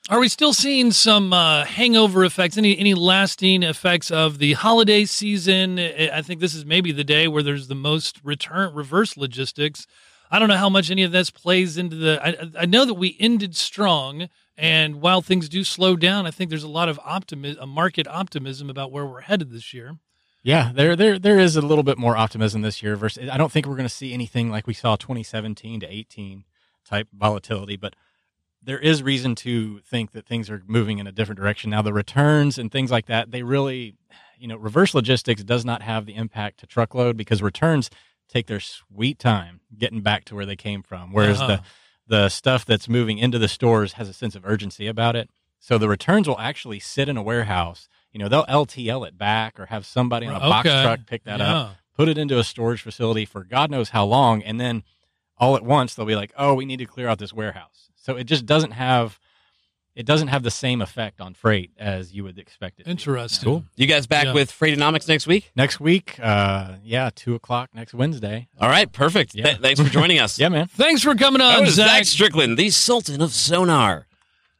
[0.09, 2.59] Are we still seeing some uh, hangover effects?
[2.59, 5.78] Any any lasting effects of the holiday season?
[5.78, 9.87] I I think this is maybe the day where there's the most return reverse logistics.
[10.28, 12.20] I don't know how much any of this plays into the.
[12.24, 14.28] I, I know that we ended strong,
[14.61, 18.07] and while things do slow down, I think there's a lot of optimism, a market
[18.07, 19.96] optimism about where we're headed this year.
[20.42, 23.51] Yeah, there there there is a little bit more optimism this year versus I don't
[23.53, 26.44] think we're going to see anything like we saw 2017 to 18
[26.85, 27.94] type volatility, but
[28.62, 31.70] there is reason to think that things are moving in a different direction.
[31.70, 33.96] Now the returns and things like that, they really
[34.38, 37.90] you know, reverse logistics does not have the impact to truckload because returns
[38.29, 41.12] take their sweet time getting back to where they came from.
[41.12, 41.57] Whereas Uh-huh.
[41.57, 41.62] the
[42.11, 45.31] the stuff that's moving into the stores has a sense of urgency about it.
[45.61, 47.88] So the returns will actually sit in a warehouse.
[48.12, 51.38] You know, they'll LTL it back or have somebody on a box truck pick that
[51.38, 51.53] Yeah.
[51.57, 54.83] up, put it into a storage facility for God knows how long, and then
[55.38, 58.16] all at once they'll be like, "Oh, we need to clear out this warehouse." So
[58.16, 59.20] it just doesn't have
[59.96, 62.85] it doesn't have the same effect on freight as you would expect it.
[62.85, 62.90] to.
[62.90, 63.44] Interesting.
[63.44, 63.64] Cool.
[63.76, 64.33] You guys back Yeah.
[64.35, 65.50] with Freightonomics next week?
[65.57, 68.48] Next week, uh, yeah, two o'clock next Wednesday.
[68.61, 69.35] All right, perfect.
[69.35, 69.44] Yeah.
[69.46, 70.38] Th- thanks for joining us.
[70.38, 70.66] Yeah, man.
[70.68, 72.05] Thanks for coming That on, was Zach Zach.
[72.07, 74.07] Strickland, the Sultan of Sonar.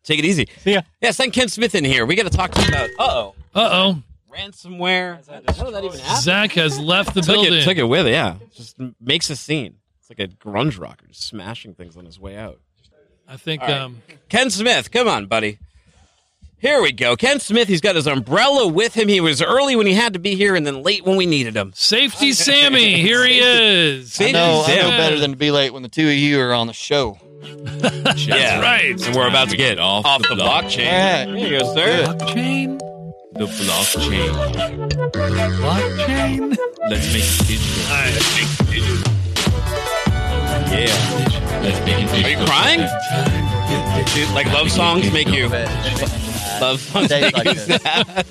[0.03, 0.49] Take it easy.
[0.59, 0.83] See ya.
[1.01, 2.07] Yeah, send Ken Smith in here.
[2.07, 4.03] We got to talk to you about uh oh Uh oh,
[4.35, 5.27] ransomware.
[5.57, 6.23] How did that even happen?
[6.23, 7.55] Zach has left the took building.
[7.55, 8.11] it, took it with it.
[8.13, 9.77] Yeah, just makes a scene.
[10.01, 12.61] It's like a grunge rocker just smashing things on his way out.
[13.31, 13.63] I think.
[13.63, 13.79] All right.
[13.79, 15.59] Um, Ken Smith, come on, buddy.
[16.59, 17.17] Here we go.
[17.17, 19.09] Ken Smith, he's got his umbrella with him.
[19.09, 21.57] He was early when he had to be here and then late when we needed
[21.57, 21.73] him.
[21.75, 24.13] Safety Sammy, here he is.
[24.13, 26.39] Safety I know, I know better than to be late when the two of you
[26.41, 27.19] are on the show.
[28.17, 29.01] yeah, right.
[29.01, 30.79] And we're about to get off, Off the, the blockchain.
[30.85, 31.25] Yeah.
[31.25, 32.05] Here you go, sir.
[32.05, 32.79] Blockchain?
[33.33, 34.31] The blockchain.
[35.57, 36.57] Blockchain?
[36.91, 37.85] Let's make it digital.
[37.87, 39.17] All right.
[40.71, 41.61] Yeah.
[41.63, 42.81] Let's make it Are you crying?
[44.15, 48.27] Dude, like love songs make you love songs make you sad.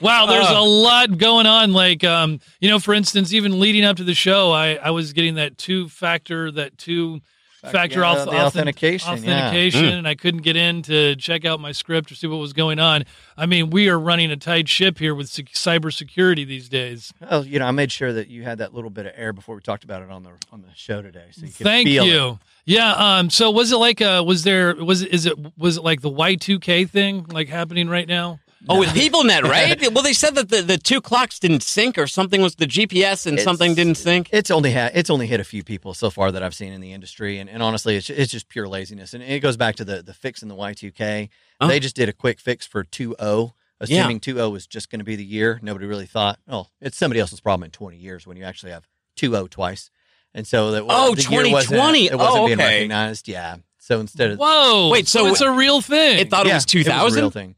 [0.00, 0.54] Wow, there's Uh.
[0.58, 1.72] a lot going on.
[1.72, 5.12] Like, um, you know, for instance, even leading up to the show, I, I was
[5.12, 7.20] getting that two factor, that two
[7.60, 9.48] factor yeah, auth- the auth- authentication, yeah.
[9.48, 9.98] authentication, Mm.
[9.98, 12.78] and I couldn't get in to check out my script or see what was going
[12.78, 13.04] on.
[13.36, 17.12] I mean, we are running a tight ship here with sec- cybersecurity these days.
[17.30, 19.54] Oh, you know, I made sure that you had that little bit of air before
[19.56, 21.26] we talked about it on the on the show today.
[21.32, 22.28] So you could Thank feel you.
[22.30, 22.36] It.
[22.66, 22.92] Yeah.
[22.92, 23.30] Um.
[23.30, 26.10] So was it like uh was there was it is it was it like the
[26.10, 28.40] Y two K thing like happening right now?
[28.68, 29.80] Oh, with PeopleNet, right?
[29.92, 33.24] well, they said that the, the two clocks didn't sync or something was the GPS
[33.26, 34.30] and It's- something didn't sync.
[34.32, 36.80] It's only had it's only hit a few people so far that I've seen in
[36.80, 39.84] the industry, and, and honestly, it's it's just pure laziness, and it goes back to
[39.84, 41.30] the the fix in the Y two K.
[41.60, 41.68] Oh.
[41.68, 43.52] They just did a quick fix for 2.0,
[43.86, 44.00] Yeah.
[44.00, 45.58] assuming 2.0 was just going to be the year.
[45.62, 48.88] Nobody really thought, oh, it's somebody else's problem in 20 years when you actually have
[49.16, 49.90] 2.0 twice,
[50.34, 52.06] and so that Oh, the year wasn't- 2020.
[52.06, 52.74] it wasn't Oh, being okay.
[52.76, 53.28] recognized.
[53.28, 54.88] Yeah, so instead of Whoa.
[54.90, 56.18] Wait, so- it's a real thing.
[56.18, 57.18] It thought it was 2000?
[57.18, 57.54] a real thing.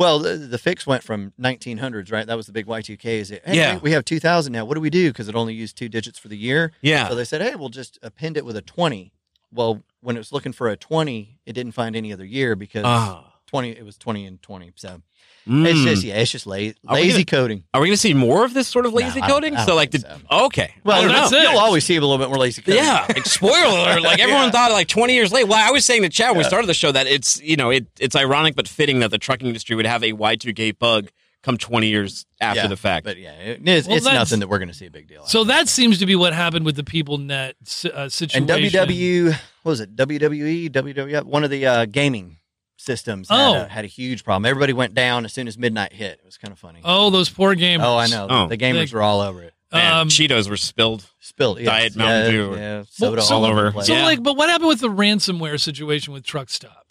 [0.00, 2.26] Well, the, the fix went from 1900s, right?
[2.26, 3.04] That was the big Y2K.
[3.04, 3.42] Is it?
[3.44, 3.78] Hey, Yeah.
[3.82, 4.64] we have 2000 now.
[4.64, 5.10] What do we do?
[5.10, 6.72] Because it only used two digits for the year.
[6.80, 7.06] Yeah.
[7.06, 9.12] So they said, hey, we'll just append it with a 20.
[9.52, 12.84] Well, when it was looking for a 20, it didn't find any other year because
[12.86, 13.26] Ah.
[13.48, 14.72] 20 it was 20 and 20.
[14.76, 15.02] So
[15.48, 15.66] Mm.
[15.66, 17.64] it's just yeah, it's just la- lazy gonna- coding.
[17.74, 19.54] Are we going to see more of this sort of No, lazy I don't- coding?
[19.54, 20.44] I don't so, like, think the, so.
[20.46, 20.74] okay.
[20.84, 21.38] Well, I that's know.
[21.38, 21.42] it.
[21.50, 22.82] you'll always see a little bit more lazy coding.
[22.84, 24.02] Yeah, like, spoiler alert!
[24.02, 24.50] Like everyone Yeah.
[24.50, 25.48] thought, like twenty years late.
[25.48, 27.70] Well, I was saying to Chad when we started the show that it's you know
[27.70, 30.72] it it's ironic but fitting that the trucking industry would have a Y two K
[30.72, 31.08] bug
[31.42, 33.04] come twenty years after Yeah, the fact.
[33.04, 35.24] But yeah, it- it's, Well, it's nothing that we're going to see a big deal.
[35.24, 35.46] So of.
[35.48, 38.50] that seems to be what happened with the PeopleNet si- uh, situation.
[38.50, 39.30] and WW,
[39.62, 39.96] what was it?
[39.96, 42.36] WWE, WWF, one of the uh, gaming
[42.80, 43.62] systems had, Oh.
[43.62, 44.46] a, had a huge problem.
[44.46, 46.12] Everybody went down as soon as midnight hit.
[46.20, 46.80] It was kind of funny.
[46.84, 47.84] Oh, those poor gamers.
[47.84, 48.26] Oh, I know.
[48.28, 48.48] Oh.
[48.48, 49.54] The gamers They- were all over it.
[49.72, 51.06] Man, Um, Cheetos were spilled.
[51.20, 51.58] Spilled.
[51.60, 53.64] Yes, Diet Mountain yeah, Dew or- Yeah, soda so- all over.
[53.66, 53.86] the place.
[53.86, 54.04] So, Yeah.
[54.04, 56.86] like, but what happened with the ransomware situation with Truck Stop?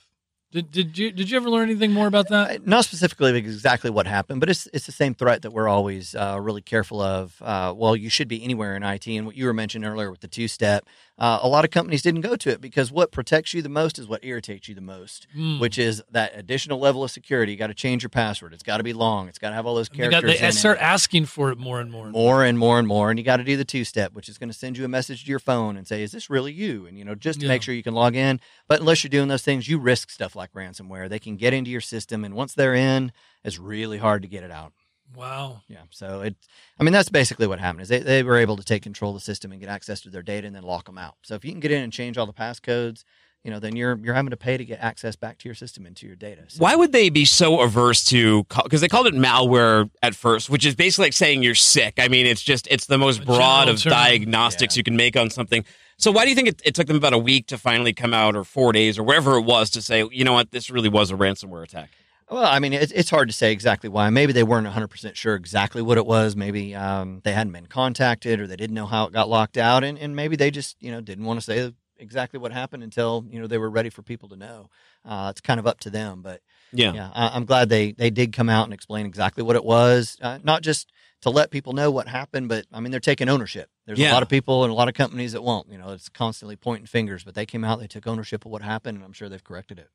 [0.51, 2.49] Did, did you did you ever learn anything more about that?
[2.49, 6.15] Uh, Not specifically exactly what happened, but it's it's the same threat that we're always
[6.15, 7.35] uh, really careful of.
[7.39, 10.21] Uh, well, you should be anywhere in IT, and what you were mentioning earlier with
[10.21, 10.87] the two step,
[11.19, 13.99] uh, a lot of companies didn't go to it because what protects you the most
[13.99, 15.59] is what irritates you the most, Hmm.
[15.59, 17.51] which is that additional level of security.
[17.51, 18.53] You got to change your password.
[18.53, 19.27] It's got to be long.
[19.27, 20.33] It's got to have all those They, characters.
[20.33, 20.81] got, they start it.
[20.83, 22.09] asking for it more and more.
[22.09, 24.37] more and more and more and you got to do the two step which is
[24.37, 26.85] going to send you a message to your phone and say is this really you
[26.87, 27.51] and you know just to Yeah.
[27.53, 30.35] make sure you can log in but unless you're doing those things you risk stuff
[30.35, 33.11] like ransomware they can get into your system and once they're in
[33.43, 34.71] it's really hard to get it out
[35.15, 35.61] Wow.
[35.67, 36.35] yeah so it
[36.79, 39.17] i mean that's basically what happened is they, they were able to take control of
[39.17, 41.43] the system and get access to their data and then lock them out so if
[41.43, 43.03] you can get in and change all the passcodes
[43.43, 45.85] you know then you're you're having to pay to get access back to your system
[45.85, 48.43] and to your data so, Why would they be so averse to?
[48.63, 51.95] Because they called it malware at first, which is basically like saying you're sick.
[51.97, 53.91] I mean, it's just it's the most broad of term.
[53.91, 54.79] diagnostics Yeah.
[54.81, 55.63] you can make on something.
[55.97, 58.13] So why do you think it, it took them about a week to finally come
[58.13, 60.89] out, or four days, or wherever it was, to say, you know what, this really
[60.89, 61.89] was a ransomware attack?
[62.29, 64.09] Well, I mean, it's, it's hard to say exactly why.
[64.11, 66.35] Maybe they weren't 100% sure exactly what it was.
[66.35, 69.83] Maybe um, they hadn't been contacted or they didn't know how it got locked out.
[69.83, 73.25] And, and maybe they just, you know, didn't want to say exactly what happened until,
[73.29, 74.69] you know, they were ready for people to know.
[75.03, 76.21] Uh, it's kind of up to them.
[76.21, 76.93] But Yeah.
[76.93, 80.15] yeah, I, I'm glad they, they did come out and explain exactly what it was.
[80.21, 83.69] Uh, not just to let people know what happened, but I mean, they're taking ownership.
[83.87, 84.11] There's Yeah.
[84.11, 85.69] a lot of people and a lot of companies that won't.
[85.71, 88.61] You know, it's constantly pointing fingers, but they came out, they took ownership of what
[88.61, 89.89] happened, and I'm sure they've corrected it.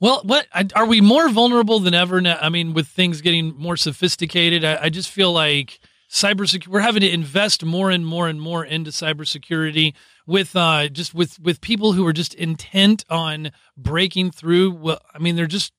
[0.00, 2.38] Well, what are we more vulnerable than ever now?
[2.40, 5.80] I mean, with things getting more sophisticated, I, I just feel like
[6.10, 6.68] cybersecurity.
[6.68, 9.94] We're having to invest more and more and more into cybersecurity
[10.26, 14.70] with uh, just with with people who are just intent on breaking through.
[14.72, 15.72] Well, I mean, they're just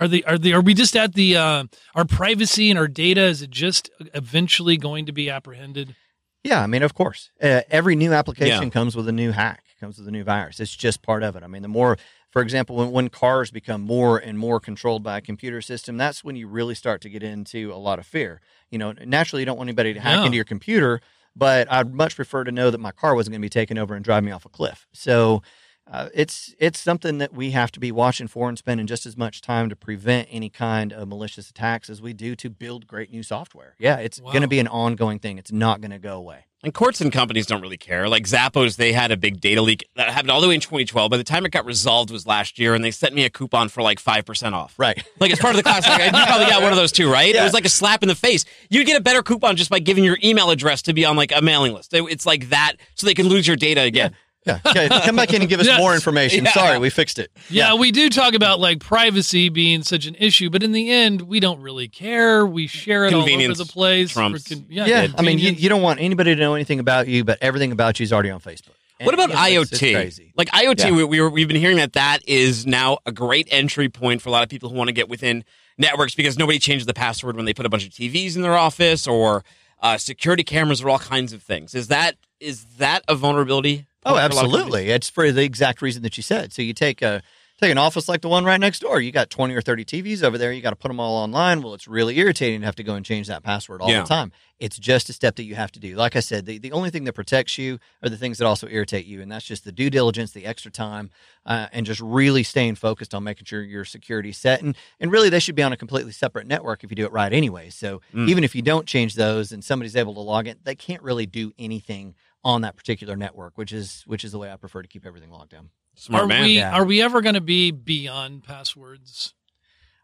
[0.00, 3.22] are they are they are we just at the uh, our privacy and our data?
[3.24, 5.94] Is it just eventually going to be apprehended?
[6.42, 8.70] Yeah, I mean, of course, uh, every new application Yeah.
[8.70, 10.60] comes with a new hack, comes with a new virus.
[10.60, 11.42] It's just part of it.
[11.42, 11.98] I mean, the more,
[12.36, 16.22] for example, when, when cars become more and more controlled by a computer system, that's
[16.22, 18.42] when you really start to get into a lot of fear.
[18.70, 20.24] You know, naturally, you don't want anybody to hack Yeah.
[20.26, 21.00] into your computer,
[21.34, 23.94] but I'd much prefer to know that my car wasn't going to be taken over
[23.94, 24.86] and drive me off a cliff.
[24.92, 25.42] So.
[25.88, 29.16] Uh, it's it's something that we have to be watching for and spending just as
[29.16, 33.10] much time to prevent any kind of malicious attacks as we do to build great
[33.12, 33.74] new software.
[33.78, 34.32] Yeah, it's Wow.
[34.32, 35.38] going to be an ongoing thing.
[35.38, 36.46] It's not going to go away.
[36.64, 38.08] And courts and companies don't really care.
[38.08, 41.08] Like Zappos, they had a big data leak that happened all the way in 2012.
[41.08, 43.68] By the time it got resolved was last year, and they sent me a coupon
[43.68, 44.74] for like 5% off.
[44.76, 45.00] Right.
[45.20, 45.86] Like it's part of the class.
[45.88, 47.34] Like, you probably got one of those too, right?
[47.34, 48.44] It was like a slap in the face.
[48.68, 51.32] You'd get a better coupon just by giving your email address to be on like
[51.34, 51.94] a mailing list.
[51.94, 54.10] It's like that, so they can lose your data again.
[54.12, 54.18] Yeah.
[54.48, 55.78] Okay, come back in and give us Yes.
[55.80, 56.44] more information.
[56.44, 56.52] Yeah.
[56.52, 57.30] Sorry, we fixed it.
[57.50, 61.22] Yeah, we do talk about like privacy being such an issue, but in the end,
[61.22, 62.46] we don't really care.
[62.46, 64.12] We share it all over the place.
[64.12, 64.48] trumps.
[64.48, 65.08] con- Yeah.
[65.16, 67.98] I mean, you, you don't want anybody to know anything about you, but everything about
[68.00, 68.70] you is already on Facebook.
[69.00, 69.92] What about And, you it's- it's IoT?
[69.94, 70.32] crazy.
[70.36, 70.90] Like IoT, Yeah.
[70.92, 74.30] we, we were, we've been hearing that that is now a great entry point for
[74.30, 75.44] a lot of people who want to get within
[75.76, 78.56] networks because nobody changes the password when they put a bunch of TVs in their
[78.56, 79.44] office or
[79.82, 81.74] uh, security cameras or all kinds of things.
[81.74, 83.86] Is that is that a vulnerability?
[84.06, 84.54] Oh, point for a lot of companies?
[84.62, 84.88] absolutely.
[84.90, 86.52] It's for the exact reason that you said.
[86.52, 87.22] So you take a
[87.58, 89.00] take an office like the one right next door.
[89.00, 90.52] You got twenty or thirty TVs over there.
[90.52, 91.62] You got to put them all online.
[91.62, 94.02] Well, it's really irritating to have to go and change that password all Yeah.
[94.02, 94.32] the time.
[94.58, 95.96] It's just a step that you have to do.
[95.96, 98.66] Like I said, the, the only thing that protects you are the things that also
[98.68, 101.10] irritate you, and that's just the due diligence, the extra time,
[101.44, 104.62] uh, and just really staying focused on making sure your security set.
[104.62, 107.12] And and really, they should be on a completely separate network if you do it
[107.12, 107.70] right anyway.
[107.70, 108.28] So Mm.
[108.28, 111.26] even if you don't change those and somebody's able to log in, they can't really
[111.26, 112.14] do anything
[112.46, 115.30] on that particular network, which is which is the way I prefer to keep everything
[115.30, 115.70] locked down.
[115.96, 116.44] Smart are man.
[116.44, 116.72] we Yeah.
[116.76, 119.34] are we ever going to be beyond passwords?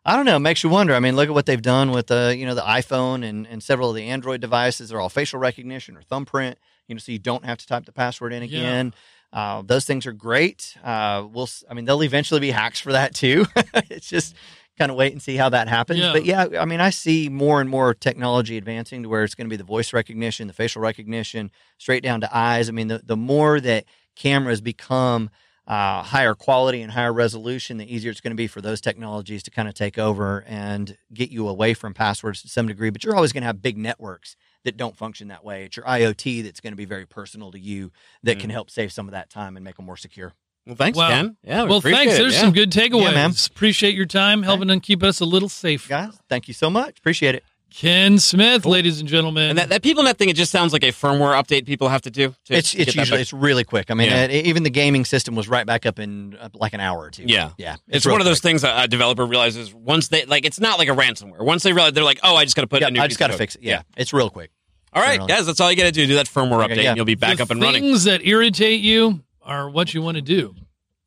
[0.05, 0.35] I don't know.
[0.37, 0.95] It makes you wonder.
[0.97, 3.63] I mean, look at what they've done with the you know the iPhone and, and
[3.63, 4.89] several of the Android devices.
[4.89, 6.59] They're all facial recognition or thumbprint.
[6.89, 8.47] You know, so you don't have to type the password in Yeah.
[8.59, 8.95] again.
[9.33, 10.77] Uh, those things are great.
[10.83, 11.45] Uh, we'll.
[11.45, 13.47] s- I mean, there'll eventually be hacks for that too.
[13.89, 14.35] it's just
[14.83, 16.01] kind of wait and see how that happens.
[16.01, 16.13] Yeah.
[16.13, 19.47] But yeah, I mean, I see more and more technology advancing to where it's going
[19.47, 22.69] to be the voice recognition, the facial recognition, straight down to eyes.
[22.69, 23.85] I mean, the the more that
[24.17, 25.31] cameras become
[25.67, 29.43] uh, higher quality and higher resolution, the easier it's going to be for those technologies
[29.45, 32.91] to kind of take over and get you away from passwords to some degree.
[32.91, 35.65] But you're always going to have big networks that don't function that way.
[35.65, 37.93] It's your IoT that's going to be very personal to you
[38.23, 40.35] that can help save some of that time and make them more secure.
[40.67, 41.09] Well, thanks, Wow.
[41.09, 41.37] Ken.
[41.45, 42.15] Yeah, we well, thanks.
[42.15, 42.41] it, There's yeah.
[42.41, 43.03] some good takeaways.
[43.03, 43.33] Yeah, man.
[43.51, 45.89] Appreciate your time helping to keep us a little safe.
[45.89, 46.99] Guys, thank you so much.
[46.99, 47.45] Appreciate it.
[47.75, 49.49] Ken Smith, ladies and gentlemen.
[49.49, 52.11] And that, that PeopleNet thing, it just sounds like a firmware update people have to
[52.11, 52.35] do.
[52.45, 53.91] To It's it's usually it's really quick.
[53.91, 54.25] I mean, Yeah.
[54.25, 57.11] uh, even the gaming system was right back up in uh, like an hour or
[57.11, 57.25] two.
[57.27, 57.53] Yeah.
[57.57, 57.77] yeah.
[57.89, 58.51] It's, real one of those quick.
[58.51, 60.45] things that a developer realizes once they like.
[60.45, 61.41] It's not like a ransomware.
[61.43, 63.07] Once they realize, they're like, "Oh, I just got to put Yeah, a new." I
[63.09, 63.63] just got to fix it.
[63.63, 64.51] Yeah, it's real quick.
[64.93, 66.07] All right, guys, that's all you got to do.
[66.07, 66.91] Do that firmware Okay, update, yeah.
[66.91, 67.83] and you'll be back the up and running.
[67.83, 70.55] Things that irritate you are what you want to do.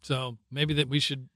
[0.01, 1.27] So maybe that we should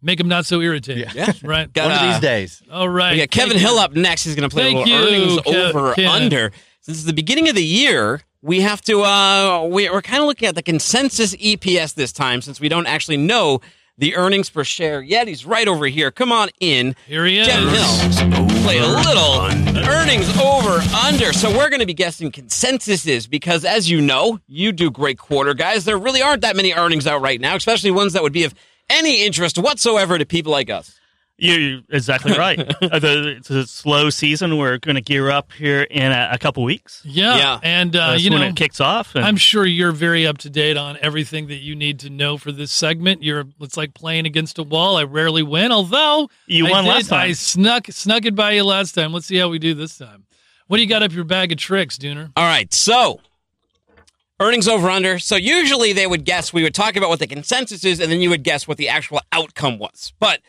[0.00, 1.04] make them not so irritating.
[1.14, 1.32] Yeah.
[1.42, 1.72] Right.
[1.72, 2.62] Got, One of uh, these days.
[2.70, 3.12] All right.
[3.12, 3.62] We got Kevin Thank.
[3.66, 4.24] Hill up next.
[4.24, 6.06] He's going to play Thank a little you, earnings Kev- over Ken.
[6.06, 6.52] under.
[6.80, 9.02] Since it's the beginning of the year, we have to.
[9.02, 12.86] Uh, we, we're kind of looking at the consensus EPS this time, since we don't
[12.86, 13.60] actually know
[13.98, 15.28] the earnings per share yet.
[15.28, 16.10] He's right over here.
[16.10, 16.96] Come on in.
[17.06, 17.46] Here he is.
[17.46, 18.41] Kevin Hill.
[18.62, 19.40] Play a little
[19.88, 21.32] earnings over under.
[21.32, 25.52] So we're going to be guessing consensuses because, as you know, you do great quarter
[25.52, 25.84] guys.
[25.84, 28.54] There really aren't that many earnings out right now, especially ones that would be of
[28.88, 30.98] any interest whatsoever to people like us.
[31.38, 32.58] You're exactly right.
[32.82, 34.58] Uh, the, it's a slow season.
[34.58, 37.00] We're going to gear up here in a, a couple weeks.
[37.04, 37.36] Yeah.
[37.36, 37.60] Yeah.
[37.62, 39.14] And, uh, you when know, it kicks off.
[39.14, 42.36] And I'm sure you're very up to date on everything that you need to know
[42.36, 43.22] for this segment.
[43.22, 44.96] You're it's like playing against a wall.
[44.96, 47.20] I rarely win, although You I won did- last time.
[47.20, 49.12] I snuck snuck it by you last time.
[49.12, 50.24] Let's see how we do this time.
[50.66, 52.30] What do you got up your bag of tricks, Dooner?
[52.36, 53.20] All right, so
[54.40, 55.18] earnings over under.
[55.18, 58.20] So usually they would guess, we would talk about what the consensus is, and then
[58.20, 60.12] you would guess what the actual outcome was.
[60.18, 60.40] But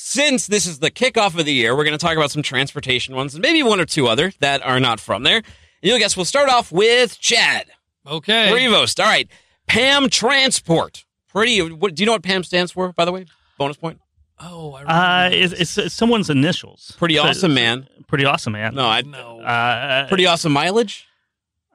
[0.00, 3.16] since this is the kickoff of the year, we're going to talk about some transportation
[3.16, 5.38] ones and maybe one or two other that are not from there.
[5.38, 5.44] And
[5.82, 7.66] you'll guess we'll start off with Chad.
[8.06, 8.48] Okay.
[8.52, 9.00] Prevost.
[9.02, 9.28] All right.
[9.66, 11.04] Pam Transport.
[11.26, 11.60] Pretty.
[11.62, 13.26] What, do you know what Pam stands for, by the way?
[13.58, 14.00] Bonus point.
[14.38, 16.94] Oh, I uh, it's, it's, it's someone's initials.
[16.96, 17.88] Pretty So- awesome, man.
[18.06, 18.76] Pretty awesome, man.
[18.76, 19.00] No, I.
[19.02, 19.40] no.
[19.40, 21.08] Uh, Pretty awesome mileage.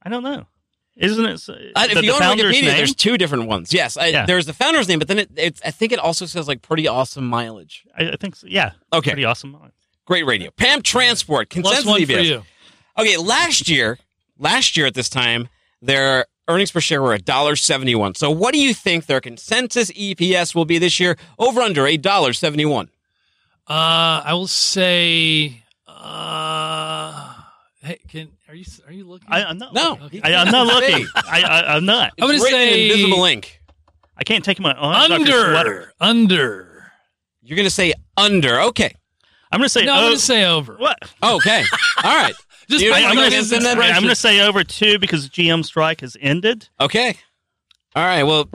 [0.01, 0.47] I don't know.
[0.95, 1.41] Isn't it?
[1.49, 2.77] Uh, the, if you the go on founder's Wikipedia, name?
[2.77, 3.73] there's two different ones.
[3.73, 4.25] Yes, I, Yeah.
[4.27, 6.87] there's the founder's name, but then it, it's, I think it also says like pretty
[6.87, 7.83] awesome mileage.
[7.97, 8.45] I, I think so.
[8.47, 8.73] Yeah.
[8.91, 9.09] Okay.
[9.11, 9.51] Pretty awesome.
[9.53, 9.71] Mileage.
[10.05, 10.51] Great radio.
[10.51, 11.49] Pam Transport.
[11.49, 12.43] Plus Consensus one for you.
[12.99, 13.97] Okay, last year,
[14.37, 15.49] last year at this time,
[15.81, 18.15] their earnings per share were $1.71.
[18.17, 21.17] So what do you think their consensus EPS will be this year?
[21.39, 22.83] Over under $1.71.
[22.83, 22.87] Uh,
[23.67, 25.63] I will say.
[25.87, 25.91] Uh,
[27.83, 29.27] hey, can are you are you looking?
[29.31, 29.73] I, I'm not.
[29.73, 29.97] No.
[30.01, 30.21] looking.
[30.23, 31.07] I, I'm not looking.
[31.15, 32.13] I, I, I'm not.
[32.19, 33.61] I'm gonna It's written in say invisible ink.
[34.17, 35.55] I can't take my arms off sweater.
[35.55, 36.91] under under.
[37.41, 38.61] You're going to say under.
[38.61, 38.95] Okay.
[39.51, 39.85] I'm going to say.
[39.85, 40.75] No, I'm oh, gonna say over.
[40.75, 40.97] what?
[41.21, 41.63] Okay.
[42.03, 42.33] All right.
[42.69, 43.77] Just You I'm going go his against them then?
[43.77, 44.07] expression.
[44.07, 46.69] to say over two because GM strike has ended.
[46.79, 47.17] Okay.
[47.95, 48.23] All right.
[48.23, 48.47] Well,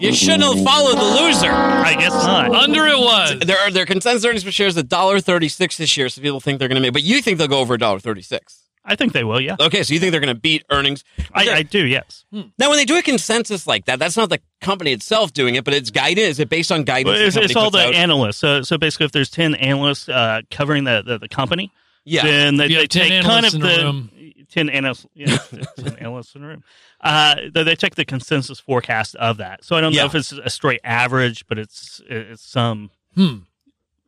[0.00, 1.52] you shouldn't have followed the loser.
[1.52, 2.52] I guess not.
[2.52, 3.38] Under it was.
[3.40, 6.76] Their their consensus earnings per share is $1.36 this year, so people think they're going
[6.76, 8.61] to make, but you think they'll go over $1.36.
[8.84, 9.40] I think they will.
[9.40, 9.56] Yeah.
[9.60, 11.04] Okay, so you think they're going to beat earnings?
[11.32, 11.86] I, I do.
[11.86, 12.24] Yes.
[12.32, 15.64] now, when they do a consensus like that, that's not the company itself doing it,
[15.64, 16.30] but it's guidance.
[16.30, 17.06] Is it based on guidance?
[17.06, 17.94] Well, the it's, it's all the out?
[17.94, 18.38] analysts.
[18.38, 21.70] So, so basically, if there's ten analysts uh, covering the, the, the company,
[22.04, 22.22] yeah.
[22.24, 24.10] then they, they 10 take kind of the room.
[24.50, 25.06] ten analysts.
[25.14, 25.36] Yeah,
[25.78, 26.64] ten analysts in a room.
[27.00, 29.62] Uh, they, they take the consensus forecast of that.
[29.64, 30.00] So I don't Yeah.
[30.02, 33.36] know if it's a straight average, but it's it's some Hmm.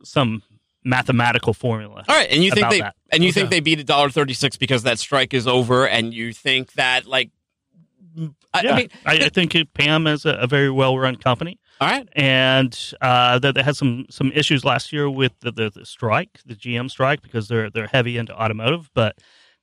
[0.03, 0.43] some
[0.85, 2.05] mathematical formula.
[2.09, 2.95] All right, and you think they that.
[3.11, 6.13] and you think they beat a dollar thirty six because that strike is over, and
[6.15, 7.31] you think that like
[8.53, 11.17] I, yeah, I mean, I, I think it- Pam is a, a very well run
[11.17, 12.09] company, all right.
[12.13, 16.39] and uh, they, they had some some issues last year with the, the, the strike,
[16.47, 19.19] the GM strike, because they're they're heavy into automotive, but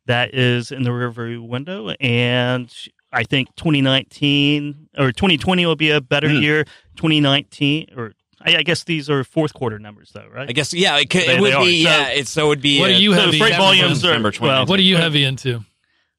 [0.08, 2.74] that is in the rearview window, and
[3.14, 6.42] I think 2019 or 2020 will be a better Hmm.
[6.42, 6.66] year.
[6.98, 8.14] 2019 or
[8.46, 10.50] I, I guess these are fourth quarter numbers though, right?
[10.50, 10.98] I guess yeah.
[10.98, 11.64] It, could, They- it would they are.
[11.66, 12.08] be So- yeah.
[12.10, 12.80] It's so it would be.
[12.80, 13.40] What uh, are you so heavy?
[13.40, 14.66] freight volumes are December well.
[14.66, 15.64] What are you heavy into?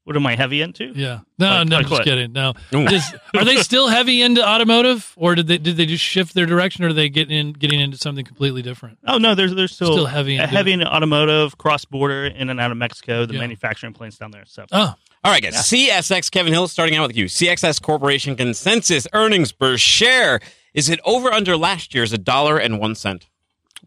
[0.04, 0.86] What am I heavy into?
[0.96, 1.20] Yeah.
[1.38, 2.04] No, Like- no, like just what?
[2.04, 2.32] kidding.
[2.32, 2.54] No.
[2.74, 2.88] Ooh.
[2.88, 6.44] Just, are they still heavy into automotive, or did they did they just shift their
[6.44, 8.98] direction, or are they getting in, getting into something completely different?
[9.06, 12.50] Oh no, there's there's still, Still heavy uh, into heavy in automotive, cross border, in
[12.50, 13.40] and out of Mexico, the Yeah.
[13.40, 14.42] manufacturing plants down there.
[14.44, 15.54] So Oh, All right, guys.
[15.54, 17.26] CSX Kevin Hill starting out with you.
[17.26, 20.40] CSX Corporation consensus earnings per share
[20.74, 23.26] is it over under last year's a dollar and one cent?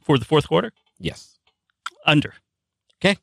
[0.01, 1.37] for the fourth quarter, Yes.
[2.05, 2.35] under.
[3.01, 3.17] Okay.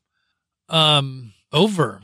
[0.69, 2.01] Um, over.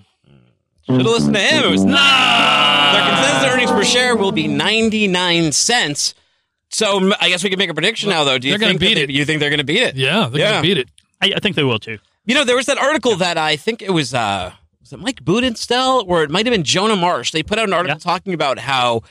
[0.85, 1.63] Should have listened to him.
[1.65, 2.93] It was not.
[2.93, 6.13] Their consensus earnings per share will be ninety nine cents.
[6.69, 8.37] So I guess we can make a prediction now, though.
[8.37, 9.09] Do you They're gonna think beat they- it.
[9.09, 9.95] You think they're going to beat it?
[9.95, 10.51] Yeah, they're Yeah.
[10.51, 10.89] gonna beat it.
[11.21, 11.97] I, I think they will too.
[12.25, 15.23] You know, there was that article that I think it was uh was it Mike
[15.25, 17.31] Baudendistel or it might have been Joanna Marsh.
[17.31, 17.99] They put out an article Yeah.
[18.13, 19.01] talking about how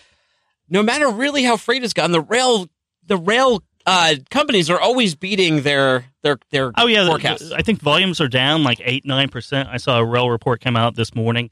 [0.68, 2.68] no matter really how freight has gone, the rail
[3.06, 7.50] the rail uh, companies are always beating their their their Oh yeah, forecasts.
[7.52, 9.68] I think volumes are down like eight nine percent.
[9.70, 11.50] I saw a rail report come out this morning.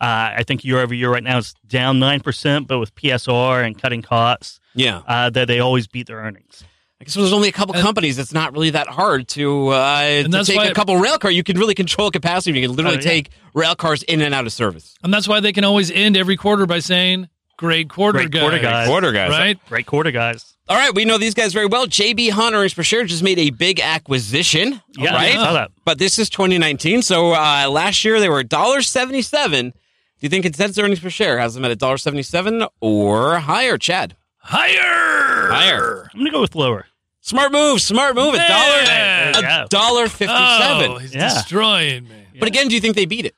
[0.00, 3.64] Uh, I think year over year right now it's down nine percent, but with PSR
[3.66, 6.62] and cutting costs, yeah, uh, that they always beat their earnings.
[7.00, 8.18] I guess there's only a couple And- companies.
[8.18, 11.30] It's not really that hard to uh, to take a couple rail car.
[11.30, 12.58] You can really control capacity.
[12.60, 13.08] You can literally Oh, yeah.
[13.10, 14.94] take rail cars in and out of service.
[15.02, 18.40] And that's why they can always end every quarter by saying, "Great quarter, Great guys."
[18.40, 18.86] quarter, guys.
[18.88, 19.58] Quarter guys, Right?
[19.68, 20.54] Great quarter, guys.
[20.70, 21.86] All right, we know these guys very well.
[21.86, 24.80] JB Hunt earnings per share just made a big acquisition.
[24.96, 25.30] Yeah, right.
[25.32, 25.70] I saw that.
[25.84, 27.02] But this is 2019.
[27.02, 29.72] So uh, last year they were $1.77.
[29.72, 29.72] Do
[30.20, 34.16] you think consensus earnings per share has them at $1.77 or higher, Chad?
[34.38, 36.10] Higher, Higher.
[36.12, 36.86] I'm gonna go with lower.
[37.20, 38.34] Smart move, smart move.
[38.34, 39.32] A dollar, Yeah.
[39.32, 39.64] There you go.
[39.64, 40.90] a dollar fifty-seven.
[40.90, 41.28] Oh, he's Yeah.
[41.34, 42.24] destroying me.
[42.38, 43.34] But again, do you think they beat it?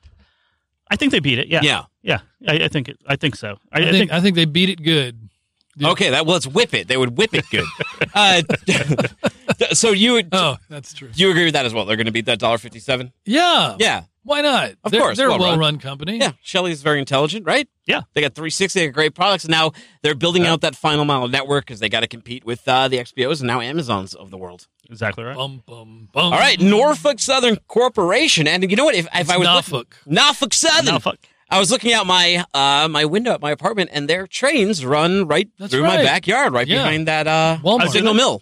[0.89, 1.47] I think they beat it.
[1.49, 1.83] Yeah, Yeah.
[2.01, 2.19] Yeah.
[2.47, 3.57] I, I think it, I think so.
[3.71, 5.29] I, I, I think, think I think they beat it good.
[5.77, 5.89] Yeah.
[5.91, 6.87] Okay, that well, let's whip it.
[6.89, 7.65] They would whip it good.
[8.13, 8.41] uh,
[9.71, 11.09] so you would Oh, that's true.
[11.13, 11.85] you agree with that as well?
[11.85, 13.11] They're going to beat that dollar fifty-seven.
[13.25, 13.77] Yeah.
[13.79, 14.71] Yeah, Why not?
[14.83, 15.49] Of they're, course, They're a well-run.
[15.59, 16.17] well-run company.
[16.17, 16.33] yeah.
[16.43, 17.67] Shelley's very intelligent, right?
[17.85, 18.01] Yeah.
[18.13, 19.71] They got 360, they got great products, and now
[20.01, 22.97] they're building out that final mile network because they got to compete with uh, the
[22.97, 24.67] XPOs and now Amazons of the world.
[24.89, 25.35] exactly right.
[25.37, 26.33] Bum bum bum.
[26.33, 28.95] All right, Norfolk Southern Corporation, and you know what?
[28.95, 29.95] If, if I was Norfolk.
[30.05, 31.17] looking, Norfolk Southern, No, fuck.
[31.51, 35.27] I was looking out my uh, my window at my apartment, and their trains run
[35.27, 36.77] right That's through my backyard, right Yeah.
[36.83, 37.89] behind that uh, Walmart.
[37.89, 38.41] Signal Mill.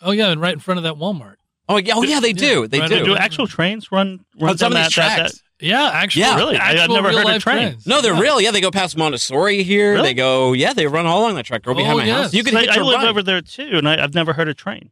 [0.00, 1.34] Oh yeah, and right in front of that Walmart.
[1.68, 3.04] Oh yeah, oh yeah, they do, Yeah, they right do.
[3.04, 5.32] Do actual trains run run On some down of these that, that, tracks.
[5.58, 6.22] that- Yeah, actually.
[6.22, 6.36] Yeah.
[6.36, 6.56] Really?
[6.56, 7.56] I- I've never heard of real-life train.
[7.70, 7.86] trains.
[7.86, 8.20] No, they're Yeah.
[8.20, 8.40] real.
[8.40, 9.94] Yeah, they go past Montessori here.
[9.94, 10.10] Really?
[10.10, 11.62] They go, yeah, they run all along that track.
[11.64, 12.32] Go behind Oh, my house.
[12.32, 13.08] You can I, hit I your live ride.
[13.08, 14.90] over there too, and I, I've never heard a train.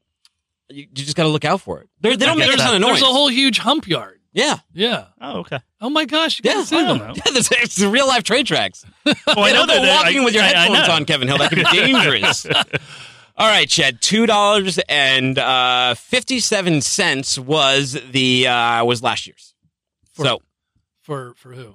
[0.69, 1.89] You, you just got to look out for it.
[2.01, 2.95] They're, they don't make a guess ton of noise.
[2.99, 4.16] There's a whole huge hump yard.
[4.37, 5.07] Yeah, Yeah.
[5.21, 5.59] Oh, okay.
[5.81, 6.99] Oh my gosh, you Yeah, gotta see them.
[6.99, 7.23] yeah.
[7.27, 8.85] It's, it's real life train tracks.
[9.27, 10.03] Oh, I You know know, that.
[10.05, 10.95] walking I, with your I- I headphones know.
[10.95, 11.39] on, Kevin Hill.
[11.39, 12.47] That could be dangerous.
[13.39, 14.01] All right, Chad.
[14.01, 19.55] Two dollars and uh, fifty-seven cents was the uh, was last year's.
[20.15, 20.39] For- so
[21.03, 21.75] For for who?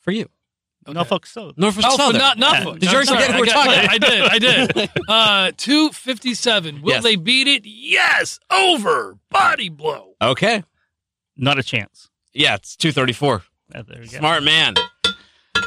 [0.00, 0.28] for you,
[0.88, 1.54] Norfolk Southern.
[1.56, 2.18] Norfolk Oh, for Southern.
[2.18, 2.78] not Norfolk.
[2.80, 3.90] Did you already I'm forget who we're got- talking?
[3.90, 4.22] I did.
[4.22, 4.90] I did.
[5.08, 6.82] Uh, two fifty seven.
[6.82, 7.02] Will Yes.
[7.04, 7.62] they beat it?
[7.64, 8.40] Yes.
[8.50, 9.18] Over.
[9.30, 10.14] Body blow.
[10.20, 10.64] Okay.
[11.36, 12.08] Not a chance.
[12.32, 13.42] Yeah, it's two thirty-four.
[13.74, 14.18] Uh, there you go.
[14.18, 14.74] Smart man.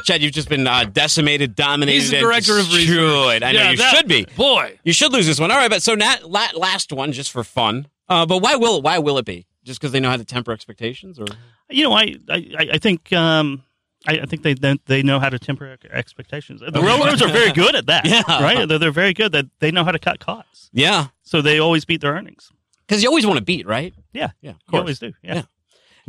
[0.04, 2.86] Chad, you've just been uh, decimated, dominated, He's the and director of research.
[2.86, 3.42] destroyed.
[3.42, 4.24] I know Yeah, you that- should be.
[4.36, 4.78] Boy.
[4.84, 5.50] You should lose this one.
[5.50, 7.88] All right, but so nat, la- last one just for fun.
[8.08, 9.46] Uh, but why will why will it be?
[9.64, 11.26] Just because they know how to temper expectations, or
[11.68, 13.62] You know, I I, I think um,
[14.06, 16.60] I, I think they they- they know how to temper expectations.
[16.66, 18.04] The railroads are very good at that.
[18.06, 18.22] Yeah.
[18.42, 18.66] right.
[18.66, 19.32] They're, they're very good.
[19.32, 22.50] That they know how to cut costs, yeah, so they always beat their earnings.
[22.86, 23.92] because you always want to beat, right?
[24.12, 24.80] Yeah, Yeah, of you course.
[24.80, 25.12] always do.
[25.22, 25.34] Yeah.
[25.34, 25.42] Yeah.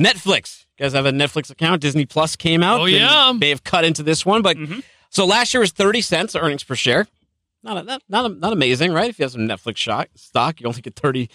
[0.03, 0.65] Netflix.
[0.77, 1.81] You guys have a Netflix account.
[1.81, 2.81] Disney Plus came out.
[2.81, 3.31] Oh, They yeah.
[3.39, 4.83] may have cut into this one, but Mhm.
[5.09, 7.07] so last year was thirty cents earnings per share.
[7.63, 9.09] Not a, not not, not amazing, right?
[9.09, 11.29] If you have some Netflix shock, stock, you only get 30,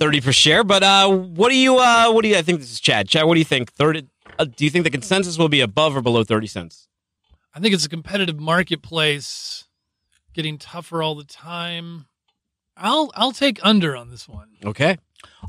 [0.00, 0.64] 30 per share.
[0.64, 2.36] But uh, what do you uh, what do you?
[2.36, 3.08] I think this is Chad.
[3.08, 3.72] Chad, what do you think?
[3.72, 4.06] Thirty?
[4.38, 6.88] Uh, do you think the consensus will be above or below thirty cents?
[7.54, 9.64] I think it's a competitive marketplace,
[10.34, 12.06] getting tougher all the time.
[12.76, 14.48] I'll I'll take under on this one.
[14.64, 14.98] Okay.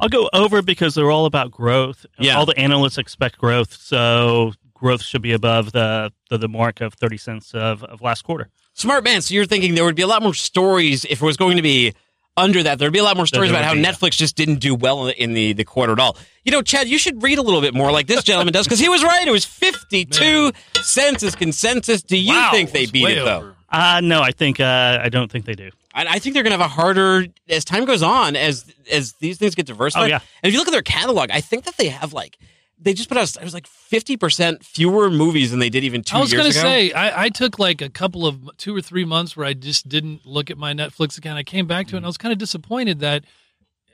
[0.01, 2.05] I'll go over because they're all about growth.
[2.17, 2.38] Yeah.
[2.38, 6.93] All the analysts expect growth, so growth should be above the the, the mark of
[6.93, 8.49] thirty cents of, of last quarter.
[8.74, 9.22] Smart man.
[9.22, 11.61] So you're thinking there would be a lot more stories if it was going to
[11.63, 11.93] be
[12.38, 12.80] under that.
[12.80, 13.91] There'd be a lot more stories about how would be, yeah.
[13.91, 16.15] Netflix just didn't do well in the, the quarter at all.
[16.45, 18.80] You know, Chad, you should read a little bit more like this gentleman does because
[18.80, 19.28] he was right.
[19.28, 20.51] It was 52
[20.82, 22.01] cents as consensus.
[22.01, 23.38] Do you Wow, think they beat way it, though?
[23.38, 23.55] over.
[23.70, 25.72] Uh, no, I think uh, I don't think they do.
[25.95, 29.13] And I think they're going to have a harder as time goes on as as
[29.19, 30.03] these things get diversified.
[30.03, 30.19] Oh, yeah.
[30.43, 32.37] And if you look at their catalog, I think that they have like
[32.81, 36.03] they just put out it was like fifty percent fewer movies than they did even
[36.03, 36.41] two years ago.
[36.43, 36.89] I was gonna ago.
[36.89, 39.89] say I, I took like a couple of two or three months where I just
[39.89, 41.37] didn't look at my Netflix account.
[41.39, 43.25] I came back to it and I was kind of disappointed that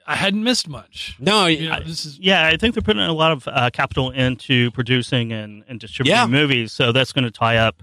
[0.05, 1.15] I hadn't missed much.
[1.19, 3.71] no, You know, I- this is Yeah, I think they're putting a lot of uh,
[3.73, 6.27] capital into producing and, and distributing Yeah.
[6.27, 7.81] movies, so that's going to tie up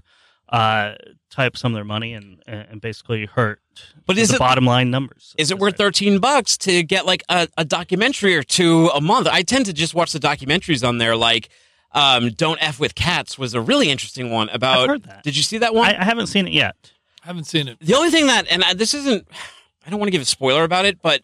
[0.49, 0.93] uh,
[1.33, 3.59] tie up some of their money and and basically hurt.
[4.05, 5.33] But is the it- bottom line numbers?
[5.37, 9.27] is it worth thirteen bucks to get like a, a documentary or two a month?
[9.27, 11.49] I tend to just watch the documentaries on there, like.
[11.95, 14.89] Um, Don't F with Cats was a really interesting one about.
[14.89, 15.21] heard that.
[15.23, 15.85] Did you see that one?
[15.93, 16.75] I, I haven't seen it yet.
[17.23, 17.77] I haven't seen it.
[17.81, 19.27] The only thing that, and I- this isn't,
[19.85, 21.21] I don't want to give a spoiler about it, but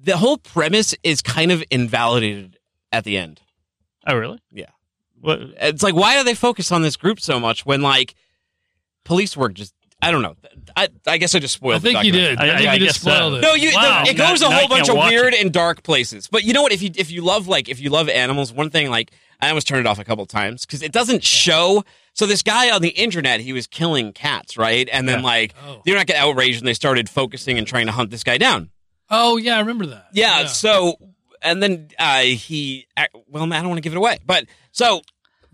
[0.00, 2.56] the whole premise is kind of invalidated
[2.92, 3.40] at the end.
[4.06, 4.38] Oh, really?
[4.52, 4.66] Yeah.
[5.20, 5.40] What?
[5.60, 8.14] It's like, why do they focus on this group so much when, like,
[9.04, 10.34] police work just, I don't know.
[10.76, 12.38] I, I guess I just spoiled I think the you did.
[12.38, 13.16] I, I- think I you just guess so.
[13.16, 13.40] spoiled it.
[13.42, 13.70] No, you.
[13.74, 14.02] Wow.
[14.04, 15.40] the- it Now- goes a now I whole bunch of weird it.
[15.42, 16.26] and dark places.
[16.28, 16.72] But you know what?
[16.72, 19.66] If you if you love like if you love animals, one thing like I almost
[19.68, 21.84] turned it off a couple times because it doesn't show.
[22.14, 24.88] So this guy on the internet, he was killing cats, right?
[24.92, 25.24] And then Yeah.
[25.24, 25.82] like Oh.
[25.86, 28.70] they're not get outraged, and they started focusing and trying to hunt this guy down.
[29.08, 30.08] Oh yeah, I remember that.
[30.12, 30.46] Yeah.
[30.46, 30.96] So
[31.42, 32.86] and then uh, he,
[33.28, 35.02] well, I don't want to give it away, but so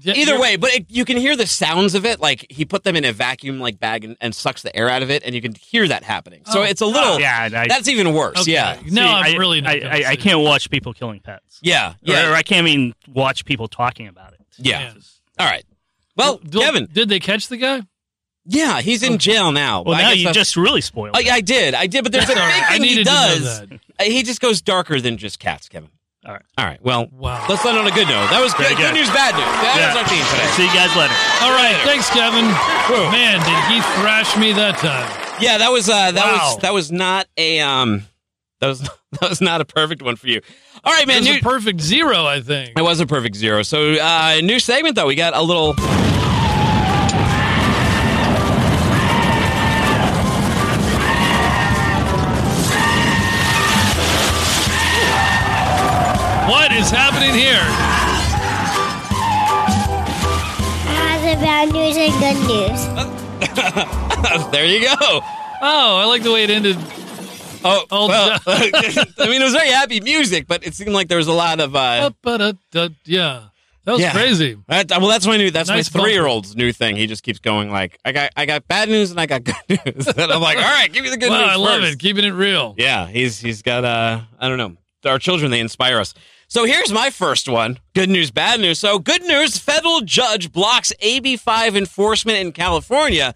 [0.01, 2.21] Yeah, Either you're- way, but it, you can hear the sounds of it.
[2.21, 5.03] Like he put them in a vacuum like bag and, and sucks the air out
[5.03, 6.43] of it, and you can hear that happening.
[6.47, 7.19] So Oh, it's a little.
[7.19, 8.41] Yeah, I, That's even worse.
[8.43, 8.53] Okay.
[8.53, 8.79] Yeah.
[8.85, 9.75] No, see, I'm I, really not.
[9.75, 11.59] I, I, I can't watch people killing pets.
[11.63, 11.95] Yeah.
[12.01, 12.31] Yeah.
[12.31, 14.41] or I can't even watch people talking about it.
[14.57, 14.79] Yeah.
[14.79, 15.01] Man.
[15.41, 15.65] All right.
[16.17, 16.89] Well, Did- Kevin.
[16.93, 17.83] did they catch the guy?
[18.51, 19.83] Yeah, he's in jail now.
[19.83, 21.17] Well, I now guess you that's- just really spoiled.
[21.17, 21.75] Oh, yeah, I did.
[21.75, 22.03] I did.
[22.03, 23.61] But there's a big Sorry, I thing he needed to know does.
[24.01, 25.91] Uh, He just goes darker than just cats, Kevin.
[26.29, 26.45] All right.
[26.59, 26.79] All right.
[26.83, 27.47] Well, Wow.
[27.49, 28.29] let's end on a good note.
[28.29, 28.69] That was good.
[28.77, 28.95] Good good.
[28.95, 29.49] news, bad news.
[29.65, 30.47] That was our team today.
[30.53, 31.15] See you guys later.
[31.41, 32.45] All right, thanks, Kevin.
[33.11, 35.09] Man, did he thrash me that time?
[35.41, 36.53] Yeah, that was uh, that Wow.
[36.55, 38.05] was that was not a um
[38.61, 38.81] that was
[39.21, 40.43] that was not a perfect one for you.
[40.85, 41.17] All right, man.
[41.19, 42.79] It was New, a perfect zero, I think.
[42.79, 43.63] it was a perfect zero.
[43.63, 45.07] So uh, new segment though.
[45.07, 45.75] We got a little.
[56.89, 57.61] Is happening here?
[60.97, 62.81] How's about news and good news?
[64.53, 64.95] there you go.
[65.61, 66.77] Oh, I like the way it ended.
[67.65, 71.19] Oh, Oh, well, I mean, it was very happy music, but it seemed like there
[71.19, 71.75] was a lot of.
[71.77, 72.89] Uh, Ba-ba-da-da.
[73.05, 73.49] Yeah,
[73.85, 74.13] that was Yeah.
[74.13, 74.57] crazy.
[74.69, 75.51] that, well, that's my new.
[75.51, 76.95] That's Nice my three-year-old's new thing.
[76.97, 79.57] He just keeps going like, "I got, I got bad news and I got good
[79.69, 81.95] news." and I'm like, "All right, give me the good wow, news I love first."
[81.95, 81.99] it.
[81.99, 82.75] Keeping it real.
[82.79, 84.77] Yeah, he's he's got uh I don't know.
[85.11, 86.15] Our children they inspire us.
[86.51, 87.79] So here's my first one.
[87.95, 88.79] Good news, bad news.
[88.79, 93.35] So good news, federal judge blocks AB5 enforcement in California.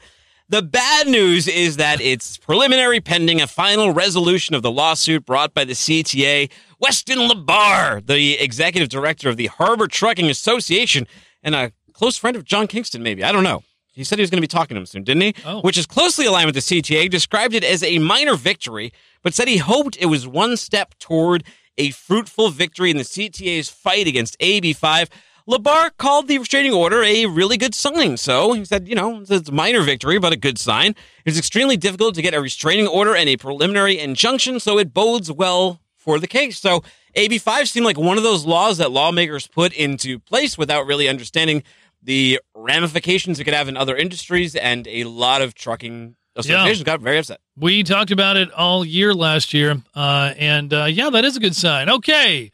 [0.49, 5.53] The bad news is that it's preliminary pending a final resolution of the lawsuit brought
[5.53, 6.51] by the CTA.
[6.79, 11.07] Weston LeBar, the executive director of the Harbor Trucking Association
[11.43, 13.23] and a close friend of John Kingston, maybe.
[13.23, 13.63] I don't know.
[13.93, 15.35] He said he was going to be talking to him soon, didn't he?
[15.45, 15.61] Oh.
[15.61, 18.91] Which is closely aligned with the CTA, described it as a minor victory,
[19.23, 21.45] but said he hoped it was one step toward
[21.83, 25.09] a fruitful victory in the CTA's fight against AB5.
[25.49, 28.17] LeBar called the restraining order a really good sign.
[28.17, 30.95] So he said, you know, it's a minor victory, but a good sign.
[31.25, 35.33] It's extremely difficult to get a restraining order and a preliminary injunction, so it bodes
[35.33, 36.61] well for the case.
[36.61, 36.85] So
[37.17, 41.65] AB5 seemed like one of those laws that lawmakers put into place without really understanding
[42.01, 47.01] the ramifications it could have in other industries, and a lot of trucking associations got
[47.01, 47.41] very upset.
[47.57, 51.41] We talked about it all year last year, uh, and uh, yeah, that is a
[51.41, 51.89] good sign.
[51.91, 52.51] Okay,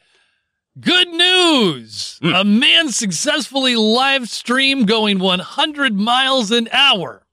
[0.79, 2.33] good news: Hmm.
[2.33, 7.25] a man successfully live streamed going 100 miles an hour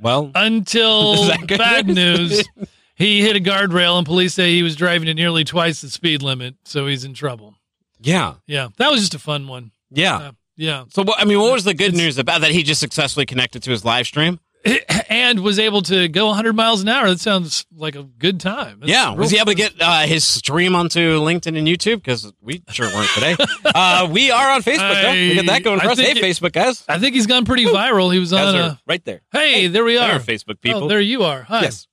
[0.00, 2.30] Well, until Is that good bad news?
[2.56, 2.68] news.
[2.94, 6.20] He hit a guardrail, and police say he was driving at nearly twice the speed
[6.22, 7.54] limit, so he's in trouble.
[7.98, 9.70] yeah, Yeah, that was just a fun one.
[9.90, 10.16] yeah.
[10.16, 12.50] Uh, yeah, So, I mean, what was the good It's- news about that?
[12.50, 14.38] He just successfully connected to his live stream.
[15.08, 17.08] and was able to go 100 miles an hour.
[17.08, 18.80] That sounds like a good time.
[18.80, 21.96] That's yeah, was he able to get uh, his stream onto LinkedIn and YouTube?
[21.96, 23.36] Because we sure weren't today.
[23.74, 25.02] uh, we are on Facebook.
[25.02, 25.12] though.
[25.12, 25.98] We got that going for us.
[25.98, 28.12] Hey, it- Facebook guys, I think he's gone pretty viral.
[28.12, 28.80] He was guys on a.
[28.86, 29.22] right there.
[29.32, 30.16] Hey, there we There are.
[30.16, 30.84] are Facebook people.
[30.84, 31.42] Oh, there you are.
[31.42, 31.62] Hi.
[31.62, 31.86] Yes.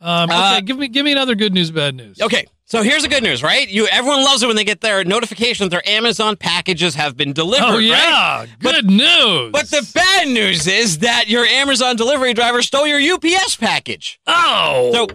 [0.00, 2.20] Um, okay, Uh, give me give me another good news, bad news.
[2.20, 3.68] Okay, so here's the good news, right?
[3.68, 7.32] You everyone loves it when they get their notification that their Amazon packages have been
[7.32, 7.64] delivered.
[7.66, 7.82] Oh right?
[7.82, 9.50] yeah, But- good news.
[9.52, 14.18] But the bad news is that your Amazon delivery driver stole your UPS package.
[14.26, 15.08] oh, So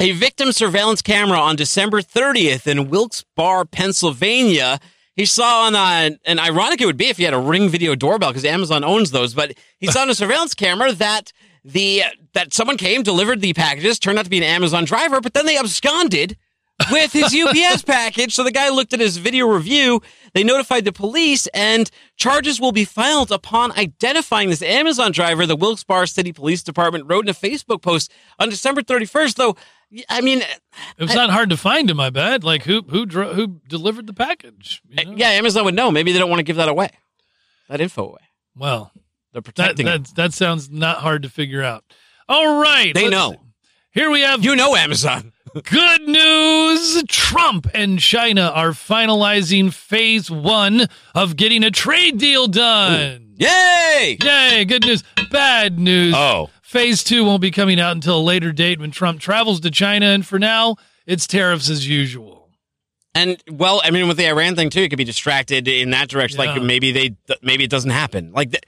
[0.00, 4.80] A victim surveillance camera on December 30th in Wilkes-Barre, Pennsylvania.
[5.16, 7.68] He saw on a, uh, and ironic it would be if he had a Ring
[7.68, 11.32] video doorbell because Amazon owns those, but he saw on a surveillance camera that
[11.64, 12.02] the
[12.32, 15.46] that someone came, delivered the packages, turned out to be an Amazon driver, but then
[15.46, 16.36] they absconded
[16.90, 18.34] with his UPS package.
[18.34, 20.02] So the guy looked at his video review.
[20.32, 25.46] They notified the police, and charges will be filed upon identifying this Amazon driver.
[25.46, 29.34] The Wilkes-Barre City Police Department wrote in a Facebook post on December 31st.
[29.36, 29.56] Though,
[30.08, 30.40] I mean,
[30.98, 32.00] It was not hard to find him.
[32.00, 32.42] I bet.
[32.42, 34.82] Like who who dro- who delivered the package?
[34.88, 35.16] you uh, know?
[35.16, 35.90] yeah, Amazon would know.
[35.92, 36.90] Maybe they don't want to give that away,
[37.68, 38.18] that info away.
[38.56, 38.90] Well,
[39.32, 39.86] They're that protecting.
[39.86, 39.90] it.
[40.06, 41.84] that that sounds not hard to figure out.
[42.28, 43.36] All right, They know.
[43.92, 45.32] Here we have You know Amazon.
[45.62, 47.04] Good news!
[47.06, 53.34] Trump and China are finalizing phase one of getting a trade deal done.
[53.36, 54.18] Yay!
[54.20, 55.04] Yay, good news.
[55.30, 56.12] Bad news.
[56.16, 56.50] Oh.
[56.62, 60.06] Phase two won't be coming out until a later date when Trump travels to China,
[60.06, 60.74] and for now,
[61.06, 62.50] it's tariffs as usual.
[63.14, 66.08] And well, I mean, with the Iran thing too, it could be distracted in that
[66.08, 66.40] direction.
[66.40, 66.54] Yeah.
[66.54, 68.32] Like maybe they, maybe it doesn't happen.
[68.32, 68.58] Like the,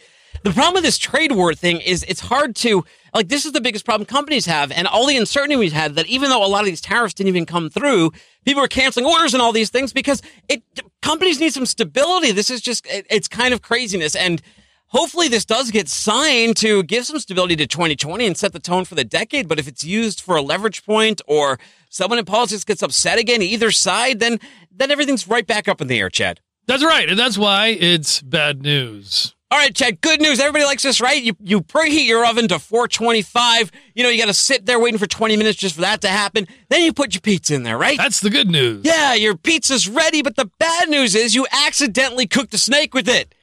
[0.43, 2.84] the problem with this trade war thing is it's hard to
[3.14, 3.28] like.
[3.28, 5.95] This is the biggest problem companies have, and all the uncertainty we've had.
[5.95, 8.12] That even though a lot of these tariffs didn't even come through,
[8.45, 10.62] people are canceling orders and all these things because it
[11.03, 12.32] companies need some stability.
[12.32, 14.43] This is just it, it's kind of craziness and.
[14.91, 18.84] Hopefully this does get signed to give some stability to 2020 and set the tone
[18.84, 19.49] for the decade.
[19.49, 21.59] But if it's used for a leverage point or
[21.91, 24.39] someone in politics gets upset again, either side, then
[24.70, 26.41] then everything's right back up in the air, Chad.
[26.66, 29.36] That's right, and that's why it's bad news.
[29.49, 30.01] All right, Chad.
[30.01, 30.40] Good news.
[30.40, 31.22] Everybody likes this, right?
[31.22, 33.70] You you preheat your oven to 425.
[33.94, 36.09] You know you got to sit there waiting for 20 minutes just for that to
[36.09, 36.49] happen.
[36.68, 37.97] Then you put your pizza in there, right?
[37.97, 38.84] That's the good news.
[38.84, 43.09] Yeah, your pizza's ready, but the bad news is you accidentally cooked a snake with
[43.09, 43.34] it.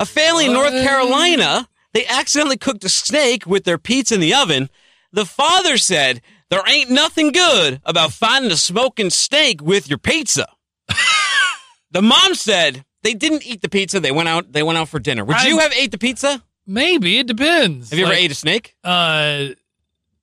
[0.00, 4.34] A family in North Carolina, they accidentally cooked a snake with their pizza in the
[4.34, 4.68] oven.
[5.12, 10.48] The father said, There ain't nothing good about finding a smoking snake with your pizza.
[11.92, 14.98] the mom said they didn't eat the pizza, they went out they went out for
[14.98, 15.24] dinner.
[15.24, 16.42] Would you I'm- have ate the pizza?
[16.66, 17.90] Maybe it depends.
[17.90, 18.76] Have you ever ate a snake?
[18.84, 19.48] Uh,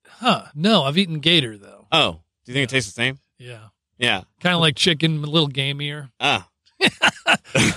[0.08, 0.46] huh?
[0.54, 1.86] No, I've eaten gator though.
[1.92, 2.20] Oh.
[2.46, 3.18] Do you think it tastes the same?
[3.38, 3.68] Yeah,
[3.98, 4.22] Yeah.
[4.40, 6.10] kind of like chicken, a little gamier.
[6.18, 6.48] Ah.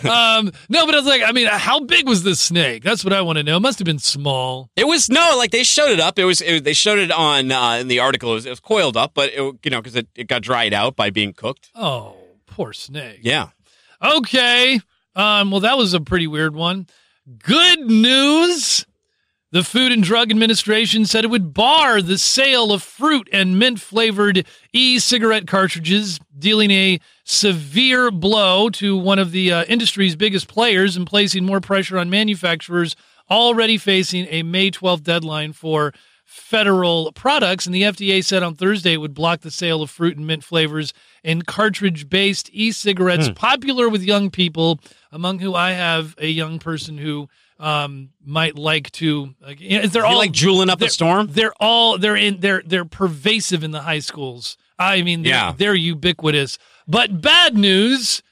[0.09, 2.83] um, no, but I was like, I mean, how big was this snake?
[2.83, 3.57] That's what I want to know.
[3.57, 4.69] It must have been small.
[4.75, 6.17] It was no, like they showed it up.
[6.17, 8.31] It was it, they showed it on uh, in the article.
[8.31, 10.73] It was, it was coiled up, but it, you know because it, it got dried
[10.73, 11.69] out by being cooked.
[11.75, 13.19] Oh, poor snake.
[13.23, 13.49] Yeah,
[14.01, 14.79] Okay.
[15.15, 16.87] Um, well, that was a pretty weird one.
[17.39, 18.85] Good news.
[19.51, 23.79] The Food and Drug Administration said it would bar the sale of fruit and mint
[23.79, 30.47] flavored e cigarette cartridges, dealing a severe blow to one of the uh, industry's biggest
[30.47, 32.95] players and placing more pressure on manufacturers
[33.29, 35.93] already facing a May 12th deadline for
[36.33, 37.65] federal products.
[37.65, 40.43] And the FDA said on Thursday it would block the sale of fruit and mint
[40.43, 44.79] flavors and cartridge based e cigarettes popular with young people,
[45.11, 47.29] among who I have a young person who
[47.59, 49.35] um, might like to.
[49.41, 51.27] Like, you know, they're you all like drooling up a storm.
[51.29, 54.57] They're all they're in they're they're pervasive in the high schools.
[54.79, 55.53] I mean, they're, Yeah.
[55.55, 56.57] they're ubiquitous.
[56.87, 58.23] But bad news,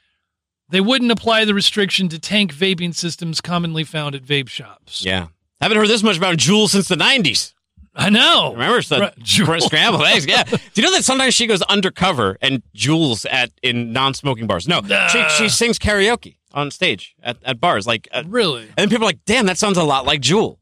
[0.70, 5.06] they wouldn't apply the restriction to tank vaping systems commonly found at vape shops.
[5.06, 5.28] Yeah,
[5.62, 7.54] haven't heard this much about Jewel since the nineties.
[7.94, 8.54] I know.
[8.54, 10.26] Remember the scrambled eggs?
[10.26, 10.44] Yeah.
[10.44, 14.68] Do you know that sometimes she goes undercover and Jules at in non-smoking bars?
[14.68, 17.86] No, she she sings karaoke on stage at, at bars.
[17.88, 18.70] Like, uh, Really?
[18.78, 20.60] and people are like, "Damn, that sounds a lot like Jewel."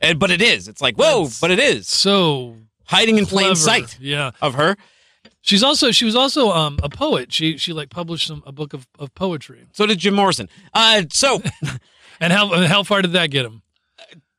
[0.00, 0.66] And, but it is.
[0.68, 2.56] It's like, whoa, That's- but it is So
[2.86, 4.32] hiding in plain sight Yeah.
[4.42, 4.76] of her.
[5.42, 7.32] She's also she was also um a poet.
[7.32, 9.64] She she like published some a book of, of poetry.
[9.72, 10.48] So did Jim Morrison.
[10.72, 11.40] Uh, so
[12.20, 13.62] And how how far did that get him?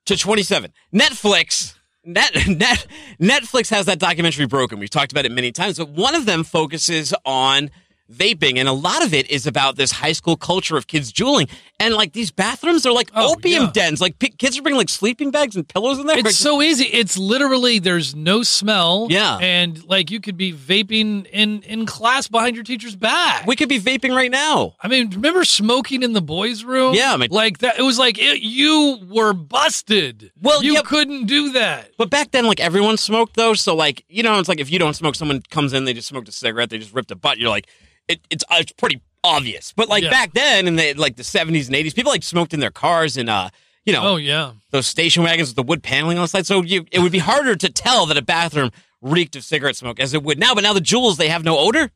[0.06, 0.72] to 27.
[0.94, 1.75] Netflix.
[2.06, 2.86] Net, net,
[3.20, 4.80] Netflix has that documentary broken.
[4.80, 7.72] We've talked about it many times, but one of them focuses on
[8.12, 11.50] vaping, and a lot of it is about this high school culture of kids juuling.
[11.80, 13.72] And like these bathrooms are like Oh, opium yeah.
[13.74, 14.00] dens.
[14.00, 16.18] Like p- kids are bringing like sleeping bags and pillows in there.
[16.20, 16.86] It's so easy.
[16.86, 19.08] It's literally there's no smell.
[19.10, 19.38] Yeah.
[19.42, 23.46] And like you could be vaping in in class behind your teacher's back.
[23.46, 24.76] we could be vaping right now.
[24.82, 26.94] I mean, remember smoking in the boys' room?
[26.96, 27.78] Yeah, I mean- like that.
[27.78, 30.32] It was like it, you were busted.
[30.42, 30.82] Well, you yeah.
[30.84, 31.90] couldn't do that.
[31.98, 33.54] But back then, like everyone smoked though.
[33.54, 36.08] So like, you know, it's like if you don't smoke, someone comes in, they just
[36.08, 37.38] smoked a cigarette, they just ripped a butt.
[37.38, 37.68] You're like,
[38.08, 39.74] it, it's uh, it's pretty obvious.
[39.76, 40.10] But like Yeah.
[40.12, 43.18] back then, in the like the 70s and 80s, people like smoked in their cars
[43.18, 43.50] and uh,
[43.86, 44.54] you know, Oh yeah.
[44.72, 46.46] those station wagons with the wood paneling on the side.
[46.46, 50.00] So you, it would be harder to tell that a bathroom reeked of cigarette smoke
[50.00, 50.54] as it would now.
[50.56, 51.92] But now the jewels, they have no odor,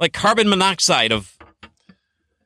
[0.00, 1.36] like carbon monoxide of.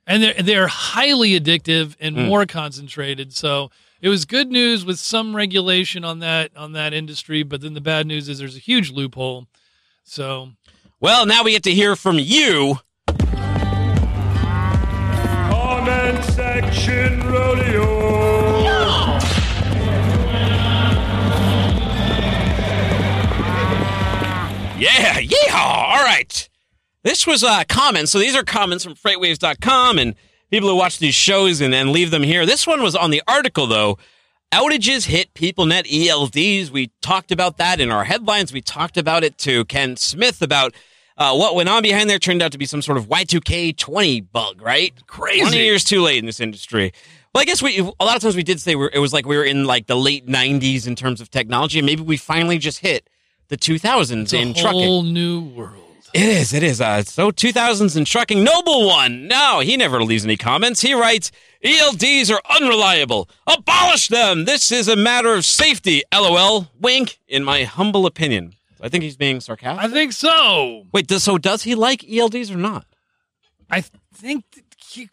[0.07, 2.25] and they're they're highly addictive and Hmm.
[2.27, 3.33] more concentrated.
[3.33, 7.75] So it was good news with some regulation on that on that industry, but then
[7.75, 9.47] the bad news is there's a huge loophole
[10.05, 10.53] So
[11.01, 12.81] Well, now we get to hear from you.
[16.53, 17.83] Comment section rodeo.
[24.79, 25.55] Yeah, yeehaw!
[25.55, 26.49] All right.
[27.05, 28.13] This was uh, comments.
[28.13, 30.15] So these are comments from freightwaves.com and
[30.51, 32.45] people who watch these shows and, and leave them here.
[32.45, 33.97] This one was on the article, though.
[34.53, 36.71] Outages hit PeopleNet ELDs.
[36.71, 38.53] We talked about that in our headlines.
[38.53, 40.75] We talked about it to Ken Smith about
[41.23, 42.19] uh, what went on behind there.
[42.19, 44.93] Turned out to be some sort of Y2K 20 bug, right?
[45.07, 45.41] Crazy.
[45.41, 46.93] 20 years too late in this industry.
[47.35, 49.25] Well, I guess we, a lot of times we did say we're, it was like
[49.25, 52.59] we were in like the late 90s in terms of technology, and maybe we finally
[52.59, 53.09] just hit
[53.49, 54.83] the 2000s it's a in trucking.
[54.83, 55.79] whole new world.
[56.13, 56.53] It is.
[56.53, 56.81] It is.
[56.81, 58.45] Uh, so 2000s in trucking.
[58.45, 59.29] Noble one.
[59.29, 60.83] No, he never leaves any comments.
[60.83, 61.33] He writes,
[61.65, 63.31] ELDs are unreliable.
[63.47, 64.45] Abolish them.
[64.45, 66.03] This is a matter of safety.
[66.13, 66.69] LOL.
[66.79, 67.19] Wink.
[67.29, 68.53] In my humble opinion.
[68.83, 69.85] I think he's being sarcastic.
[69.85, 70.85] I think so.
[70.93, 72.85] Wait, does, so does he like ELDs or not?
[73.71, 73.83] I
[74.15, 74.45] think
[74.87, 75.09] he,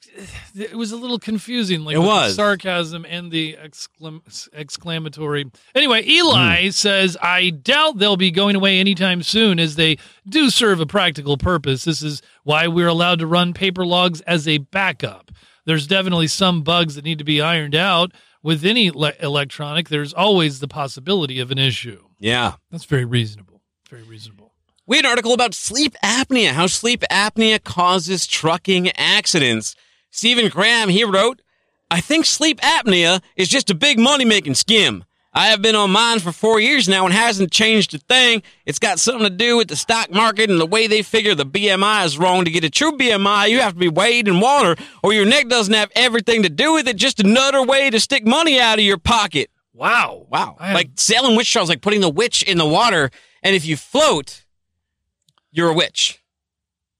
[0.55, 2.35] it was a little confusing, like It was.
[2.35, 4.21] sarcasm and the exclam-
[4.53, 5.45] exclamatory.
[5.73, 6.69] Anyway, Eli Hmm.
[6.71, 9.97] says, "I doubt they'll be going away anytime soon, as they
[10.27, 11.85] do serve a practical purpose.
[11.85, 15.31] This is why we're allowed to run paper logs as a backup.
[15.65, 18.11] There's definitely some bugs that need to be ironed out.
[18.41, 22.03] With any le- electronic, there's always the possibility of an issue.
[22.19, 22.53] Yeah.
[22.71, 23.48] That's very reasonable.
[23.89, 24.53] Very reasonable."
[24.85, 29.75] We had an article about sleep apnea, how sleep apnea causes trucking accidents.
[30.09, 31.41] Stephen Graham, he wrote,
[31.91, 35.03] I think sleep apnea is just a big money making skim.
[35.31, 38.41] I have been on mine for four years now and hasn't changed a thing.
[38.65, 41.45] It's got something to do with the stock market and the way they figure the
[41.45, 42.45] BMI is wrong.
[42.45, 45.47] To get a true BMI, you have to be weighed in water or your neck
[45.47, 46.95] doesn't have everything to do with it.
[46.95, 49.51] Just another way to stick money out of your pocket.
[49.71, 50.25] Wow.
[50.29, 50.57] Wow.
[50.59, 53.11] I have- like Salem witch trials, like putting the witch in the water,
[53.43, 54.43] and if you float,
[55.51, 56.21] you're a witch.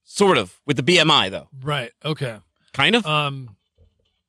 [0.04, 0.60] Sort of.
[0.66, 1.48] With the BMI though.
[1.62, 1.92] Right.
[2.04, 2.38] Okay.
[2.72, 3.06] Kind of.
[3.06, 3.56] Um,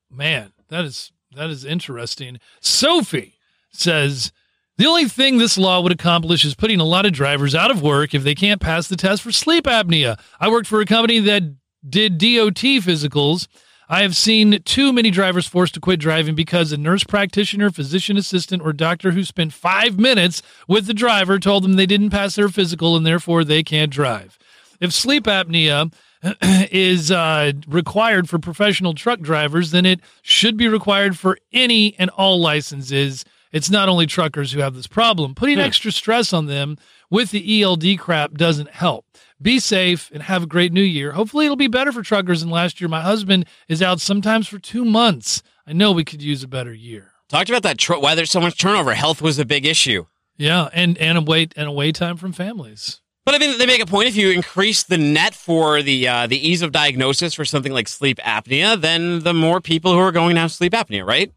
[0.10, 2.40] man, that is that is interesting.
[2.60, 3.36] Sophie
[3.72, 4.32] says
[4.78, 7.82] the only thing this law would accomplish is putting a lot of drivers out of
[7.82, 10.20] work if they can't pass the test for sleep apnea.
[10.40, 11.44] I worked for a company that
[11.88, 13.48] did DOT physicals.
[13.92, 18.16] I have seen too many drivers forced to quit driving because a nurse practitioner, physician
[18.16, 22.36] assistant, or doctor who spent five minutes with the driver told them they didn't pass
[22.36, 24.40] their physical and therefore they can't drive.
[24.80, 25.94] If sleep apnea
[26.72, 32.10] is uh, required for professional truck drivers, then it should be required for any and
[32.12, 33.26] all licenses.
[33.52, 35.36] It's not only truckers who have this problem.
[35.36, 36.78] Putting extra stress on them
[37.10, 39.06] with the ELD crap doesn't help.
[39.42, 41.14] Be safe and have a great new year.
[41.14, 42.88] Hopefully, it'll be better for truckers than last year.
[42.88, 45.42] My husband is out sometimes for two months.
[45.66, 47.14] I know we could use a better year.
[47.28, 48.94] Talked about that, tr- why there's so much turnover.
[48.94, 50.06] Health was a big issue.
[50.38, 53.02] Yeah, and and a wait and a wait time from families.
[53.26, 54.10] But I mean, they make a point.
[54.10, 57.88] If you increase the net for the uh, the ease of diagnosis for something like
[57.88, 61.32] sleep apnea, then the more people who are going to have sleep apnea, right?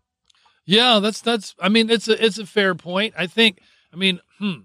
[0.67, 1.55] Yeah, that's that's.
[1.61, 3.15] I mean, it's a it's a fair point.
[3.17, 3.61] I think.
[3.93, 4.63] I mean, hmm.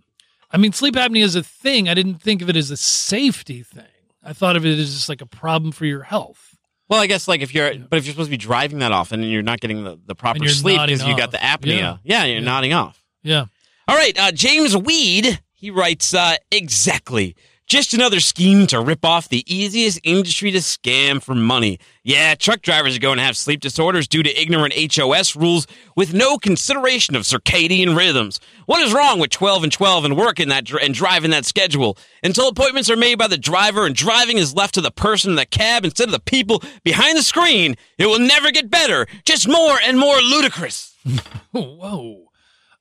[0.52, 1.88] I mean, sleep apnea is a thing.
[1.90, 3.84] I didn't think of it as a safety thing.
[4.24, 6.58] I thought of it as just like a problem for your health.
[6.90, 9.22] Well, I guess like if you're, but if you're supposed to be driving that often
[9.22, 11.98] and you're not getting the, the proper sleep because you got the apnea, Yeah.
[12.04, 12.46] yeah, you're Yeah.
[12.46, 13.04] nodding off.
[13.22, 13.46] Yeah.
[13.88, 17.36] All right, uh, James Weed, he writes, uh, exactly.
[17.70, 21.80] Just another scheme to rip off the easiest industry to scam for money.
[22.04, 26.12] Yeah, truck drivers are going to have sleep disorders due to ignorant HOS rules with
[26.12, 28.40] no consideration of circadian rhythms.
[28.66, 31.96] What is wrong with 12 and 12 and working that and driving that schedule?
[32.24, 35.36] Until appointments are made by the driver and driving is left to the person in
[35.36, 39.06] the cab instead of the people behind the screen, it will never get better.
[39.26, 40.96] Just more and more ludicrous.
[41.52, 42.32] Whoa.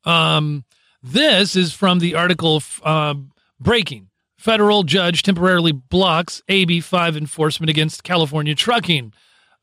[0.07, 0.65] Um,
[1.03, 3.17] this is from the article uh,
[3.61, 4.08] Breaking.
[4.39, 9.13] Federal judge temporarily blocks AB 5 enforcement against California trucking.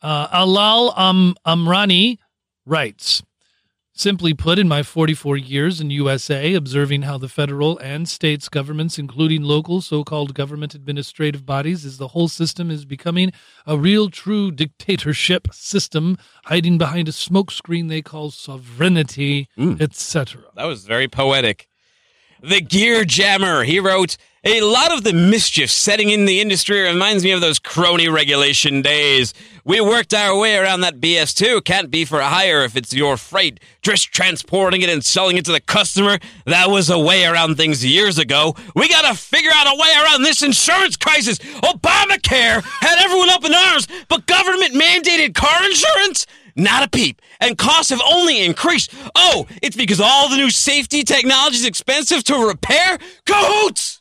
[0.02, 2.18] Uh, Alal Am- Amrani
[2.66, 3.24] writes
[3.98, 9.00] Simply put, in my 44 years in USA, observing how the federal and states governments,
[9.00, 13.32] including local so called government administrative bodies, as the whole system is becoming
[13.66, 19.48] a real true dictatorship system hiding behind a smokescreen they call sovereignty,
[19.80, 20.42] etc.
[20.58, 21.70] That was very poetic.
[22.44, 24.18] The Gear Jammer, he wrote,
[24.48, 28.84] a lot of the mischief setting in the industry reminds me of those crony regulation
[28.84, 29.34] days.
[29.64, 31.62] We worked our way around that BS too.
[31.62, 33.60] Can't be for hire if it's your freight.
[33.82, 36.20] Just transporting it and selling it to the customer.
[36.46, 38.56] That was a way around things years ago.
[38.76, 41.40] We gotta figure out a way around this insurance crisis.
[41.40, 46.28] Obamacare had everyone up in arms, but government mandated car insurance?
[46.56, 47.20] Not a peep.
[47.40, 48.94] And costs have only increased.
[49.16, 53.00] Oh, it's because all the new safety technology is expensive to repair?
[53.26, 53.95] Cahoots!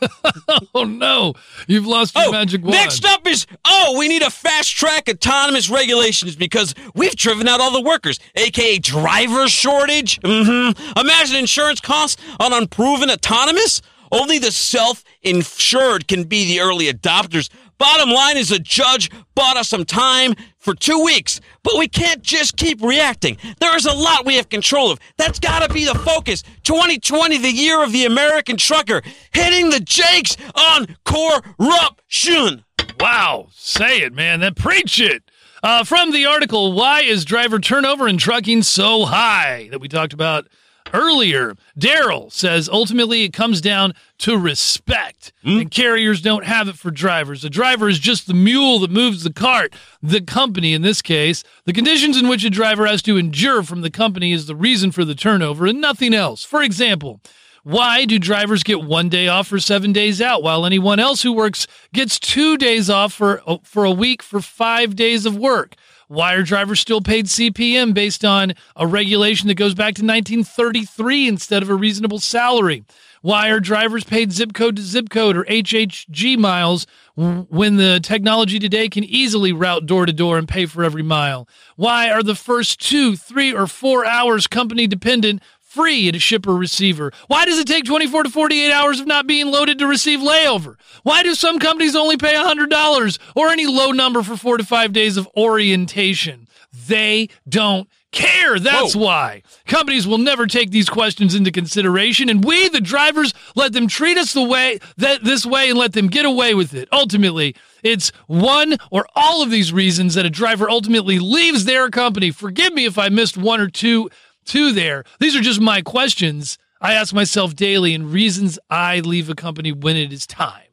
[0.74, 1.34] Oh no,
[1.66, 2.72] you've lost your Oh, magic wand.
[2.72, 7.60] next up is oh, we need a fast track autonomous regulations because we've driven out
[7.60, 10.20] all the workers, aka driver shortage.
[10.20, 10.98] Mm-hmm.
[10.98, 13.80] Imagine insurance costs on unproven autonomous.
[14.12, 17.48] Only the self-insured can be the early adopters.
[17.78, 22.22] Bottom line is, a judge bought us some time for two weeks, but we can't
[22.22, 23.38] just keep reacting.
[23.58, 25.00] There is a lot we have control of.
[25.16, 26.42] That's got to be the focus.
[26.62, 29.02] 2020, the year of the American trucker,
[29.32, 32.64] hitting the jakes on corruption.
[33.00, 34.40] Wow, say it, man.
[34.40, 35.24] Then preach it.
[35.62, 40.12] Uh, from the article, why is driver turnover in trucking so high that we talked
[40.12, 40.46] about
[40.92, 41.54] earlier?
[41.78, 45.58] Daryl says ultimately it comes down to respect, hmm?
[45.58, 47.44] and carriers don't have it for drivers.
[47.44, 49.74] A driver is just the mule that moves the cart.
[50.02, 53.80] The company, in this case, the conditions in which a driver has to endure from
[53.80, 56.44] the company is the reason for the turnover and nothing else.
[56.44, 57.20] For example,
[57.62, 61.32] why do drivers get one day off for seven days out, while anyone else who
[61.32, 65.74] works gets two days off for for a week for five days of work?
[66.10, 71.28] Why are drivers still paid CPM based on a regulation that goes back to 1933
[71.28, 72.84] instead of a reasonable salary?
[73.22, 78.58] Why are drivers paid zip code to zip code or HHG miles when the technology
[78.58, 81.48] today can easily route door to door and pay for every mile?
[81.76, 85.40] Why are the first two, three, or four hours company dependent
[85.70, 87.12] free at a shipper receiver?
[87.28, 90.76] Why does it take 24 to 48 hours of not being loaded to receive layover?
[91.04, 94.92] Why do some companies only pay $100 or any low number for four to five
[94.92, 96.48] days of orientation?
[96.72, 98.58] They don't care.
[98.58, 99.04] That's Whoa.
[99.04, 99.42] why.
[99.66, 104.18] Companies will never take these questions into consideration, and we, the drivers, let them treat
[104.18, 106.88] us the way that this way and let them get away with it.
[106.92, 112.30] Ultimately, it's one or all of these reasons that a driver ultimately leaves their company.
[112.30, 114.10] Forgive me if I missed one or two
[114.50, 115.04] two there.
[115.20, 119.70] These are just my questions I ask myself daily and reasons I leave a company
[119.70, 120.66] when it is time.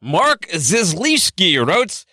[0.00, 2.06] Mark Zizlewski wrote,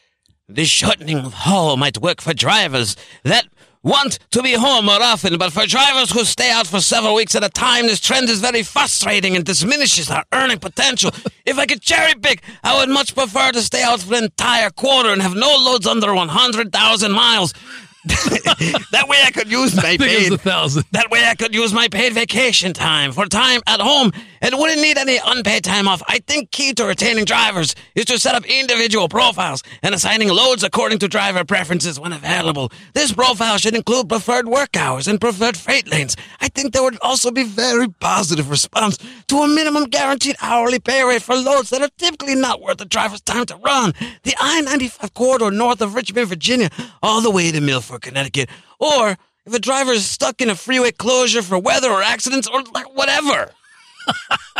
[0.50, 3.48] The shortening of haul might work for drivers that
[3.82, 7.34] want to be home more often, but for drivers who stay out for several weeks
[7.34, 11.12] at a time, this trend is very frustrating and diminishes our earning potential.
[11.46, 14.70] if I could cherry pick, I would much prefer to stay out for an entire
[14.70, 17.54] quarter and have no loads under 100,000 miles.
[18.06, 21.54] That way I could use my I think it was paid that way I could
[21.54, 25.88] use my paid vacation time for time at home and wouldn't need any unpaid time
[25.88, 26.02] off.
[26.08, 30.64] I think key to retaining drivers is to set up individual profiles and assigning loads
[30.64, 32.72] according to driver preferences when available.
[32.94, 36.16] This profile should include preferred work hours and preferred freight lanes.
[36.40, 38.98] I think there would also be very positive response
[39.28, 42.86] to a minimum guaranteed hourly pay rate for loads that are typically not worth the
[42.86, 43.94] driver's time to run.
[44.24, 46.70] The I-95 corridor north of Richmond, Virginia,
[47.04, 48.50] all the way to Milford, Connecticut.
[48.78, 52.62] Or if a driver is stuck in a freeway closure for weather or accidents or
[52.74, 53.52] like whatever.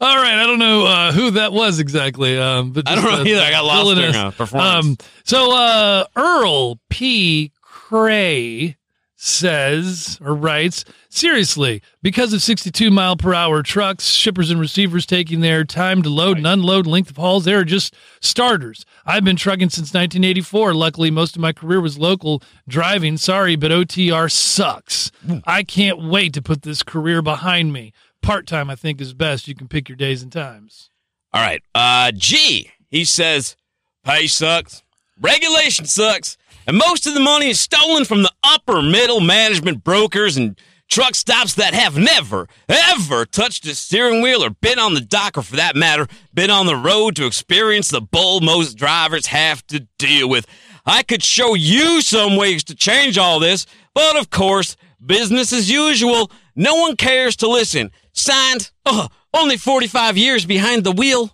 [0.00, 3.24] All right, I don't know uh, who that was exactly, um, but I don't just,
[3.24, 3.40] know either.
[3.40, 4.86] I got lost during a performance.
[4.86, 7.52] Um, so uh, Earl P.
[7.60, 8.76] Cray
[9.16, 10.84] says or writes
[11.16, 16.08] seriously because of 62 mile per hour trucks shippers and receivers taking their time to
[16.08, 18.84] load and unload length of hauls they are just starters.
[19.06, 23.16] I've been trucking since 1984 luckily most of my career was local driving.
[23.16, 25.10] Sorry but otr sucks.
[25.46, 27.92] I can't wait to put this career behind me.
[28.22, 29.48] Part-time i think is best.
[29.48, 30.90] You can pick your days and times.
[31.32, 31.62] All right.
[31.74, 33.56] Uh, G, he says,
[34.04, 34.84] pay sucks,
[35.20, 36.36] regulation sucks,
[36.66, 40.58] and most of the money is stolen from the upper middle management brokers and
[40.94, 45.36] truck stops that have never, ever touched a steering wheel or been on the dock,
[45.36, 49.66] or for that matter, been on the road to experience the bull most drivers have
[49.66, 50.46] to deal with.
[50.86, 55.68] I could show you some ways to change all this, but of course, business as
[55.68, 56.30] usual.
[56.54, 57.90] No one cares to listen.
[58.12, 61.28] Signed, uh, only 45 years behind the wheel.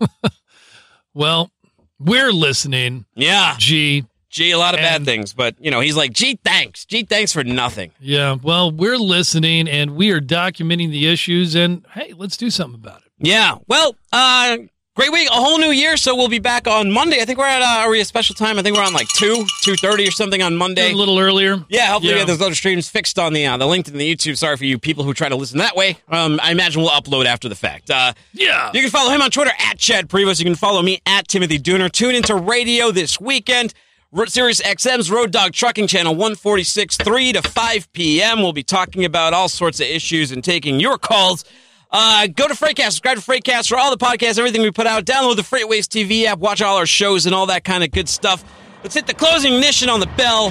[1.14, 1.50] well
[1.98, 3.56] we're listening Yeah.
[3.58, 6.84] g Gee, a lot of bad things, but you know, he's like, gee, thanks.
[6.84, 7.90] Gee, thanks for nothing.
[8.00, 12.80] Yeah, well, we're listening and we are documenting the issues, and hey, let's do something
[12.80, 13.08] about it.
[13.18, 13.56] Yeah.
[13.66, 14.56] Well, uh,
[14.96, 15.96] great week, a whole new year.
[15.98, 17.20] So we'll be back on Monday.
[17.20, 18.58] I think we're at, uh, are we a special time?
[18.58, 20.92] I think we're on like 2, 2.30 or something on Monday.
[20.92, 21.62] A little earlier.
[21.68, 22.14] Yeah, hopefully Yeah.
[22.14, 24.38] we get those other streams fixed on the uh, the link to the YouTube.
[24.38, 25.98] Sorry for you people who try to listen that way.
[26.08, 27.90] Um, I imagine we'll upload after the fact.
[27.90, 28.70] Uh, Yeah.
[28.72, 30.38] You can follow him on Twitter at Chad Prevost.
[30.38, 31.90] You can follow me at Timothy Dooner.
[31.92, 33.74] Tune into radio this weekend.
[34.26, 38.42] Sirius XM's Road Dog Trucking Channel 146, 3 to 5 p.m.
[38.42, 41.44] We'll be talking about all sorts of issues and taking your calls.
[41.92, 45.04] Uh, go to Freightcast, subscribe to Freightcast for all the podcasts, everything we put out.
[45.04, 48.08] Download the FreightWaves TV app, watch all our shows and all that kind of good
[48.08, 48.44] stuff.
[48.82, 50.50] Let's hit the closing ignition on the bell.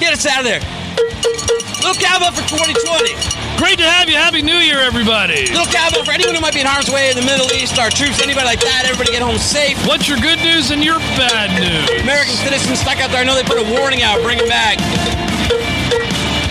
[0.00, 1.69] Get us out of there.
[1.80, 3.16] Little cowbell for 2020.
[3.56, 4.16] Great to have you.
[4.16, 5.48] Happy New Year, everybody.
[5.48, 7.88] Little cowbell for anyone who might be in harm's way in the Middle East, our
[7.88, 8.84] troops, anybody like that.
[8.84, 9.80] Everybody get home safe.
[9.86, 12.02] What's your good news and your bad news?
[12.02, 13.20] American citizens stuck out there.
[13.20, 14.20] I know they put a warning out.
[14.20, 14.76] Bring them back.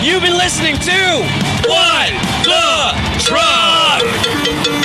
[0.02, 1.00] You've been listening to
[1.68, 2.10] What
[2.48, 4.00] the Truck.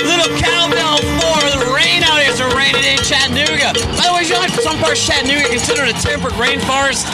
[0.03, 2.31] Little cowbell for the rain out here.
[2.31, 3.79] It's raining in Chattanooga.
[3.95, 7.07] By the way, you know, some parts of Chattanooga considered a temperate rainforest.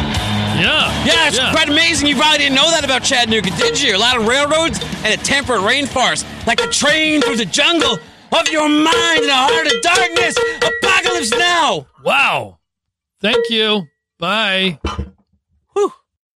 [0.58, 0.90] Yeah.
[1.06, 2.08] Yeah, it's quite amazing.
[2.08, 3.96] You probably didn't know that about Chattanooga, did you?
[3.96, 8.00] A lot of railroads and a temperate rainforest, like a train through the jungle
[8.32, 10.36] of your mind in a heart of darkness.
[10.58, 11.86] Apocalypse now.
[12.04, 12.58] Wow.
[13.20, 13.84] Thank you.
[14.18, 14.80] Bye.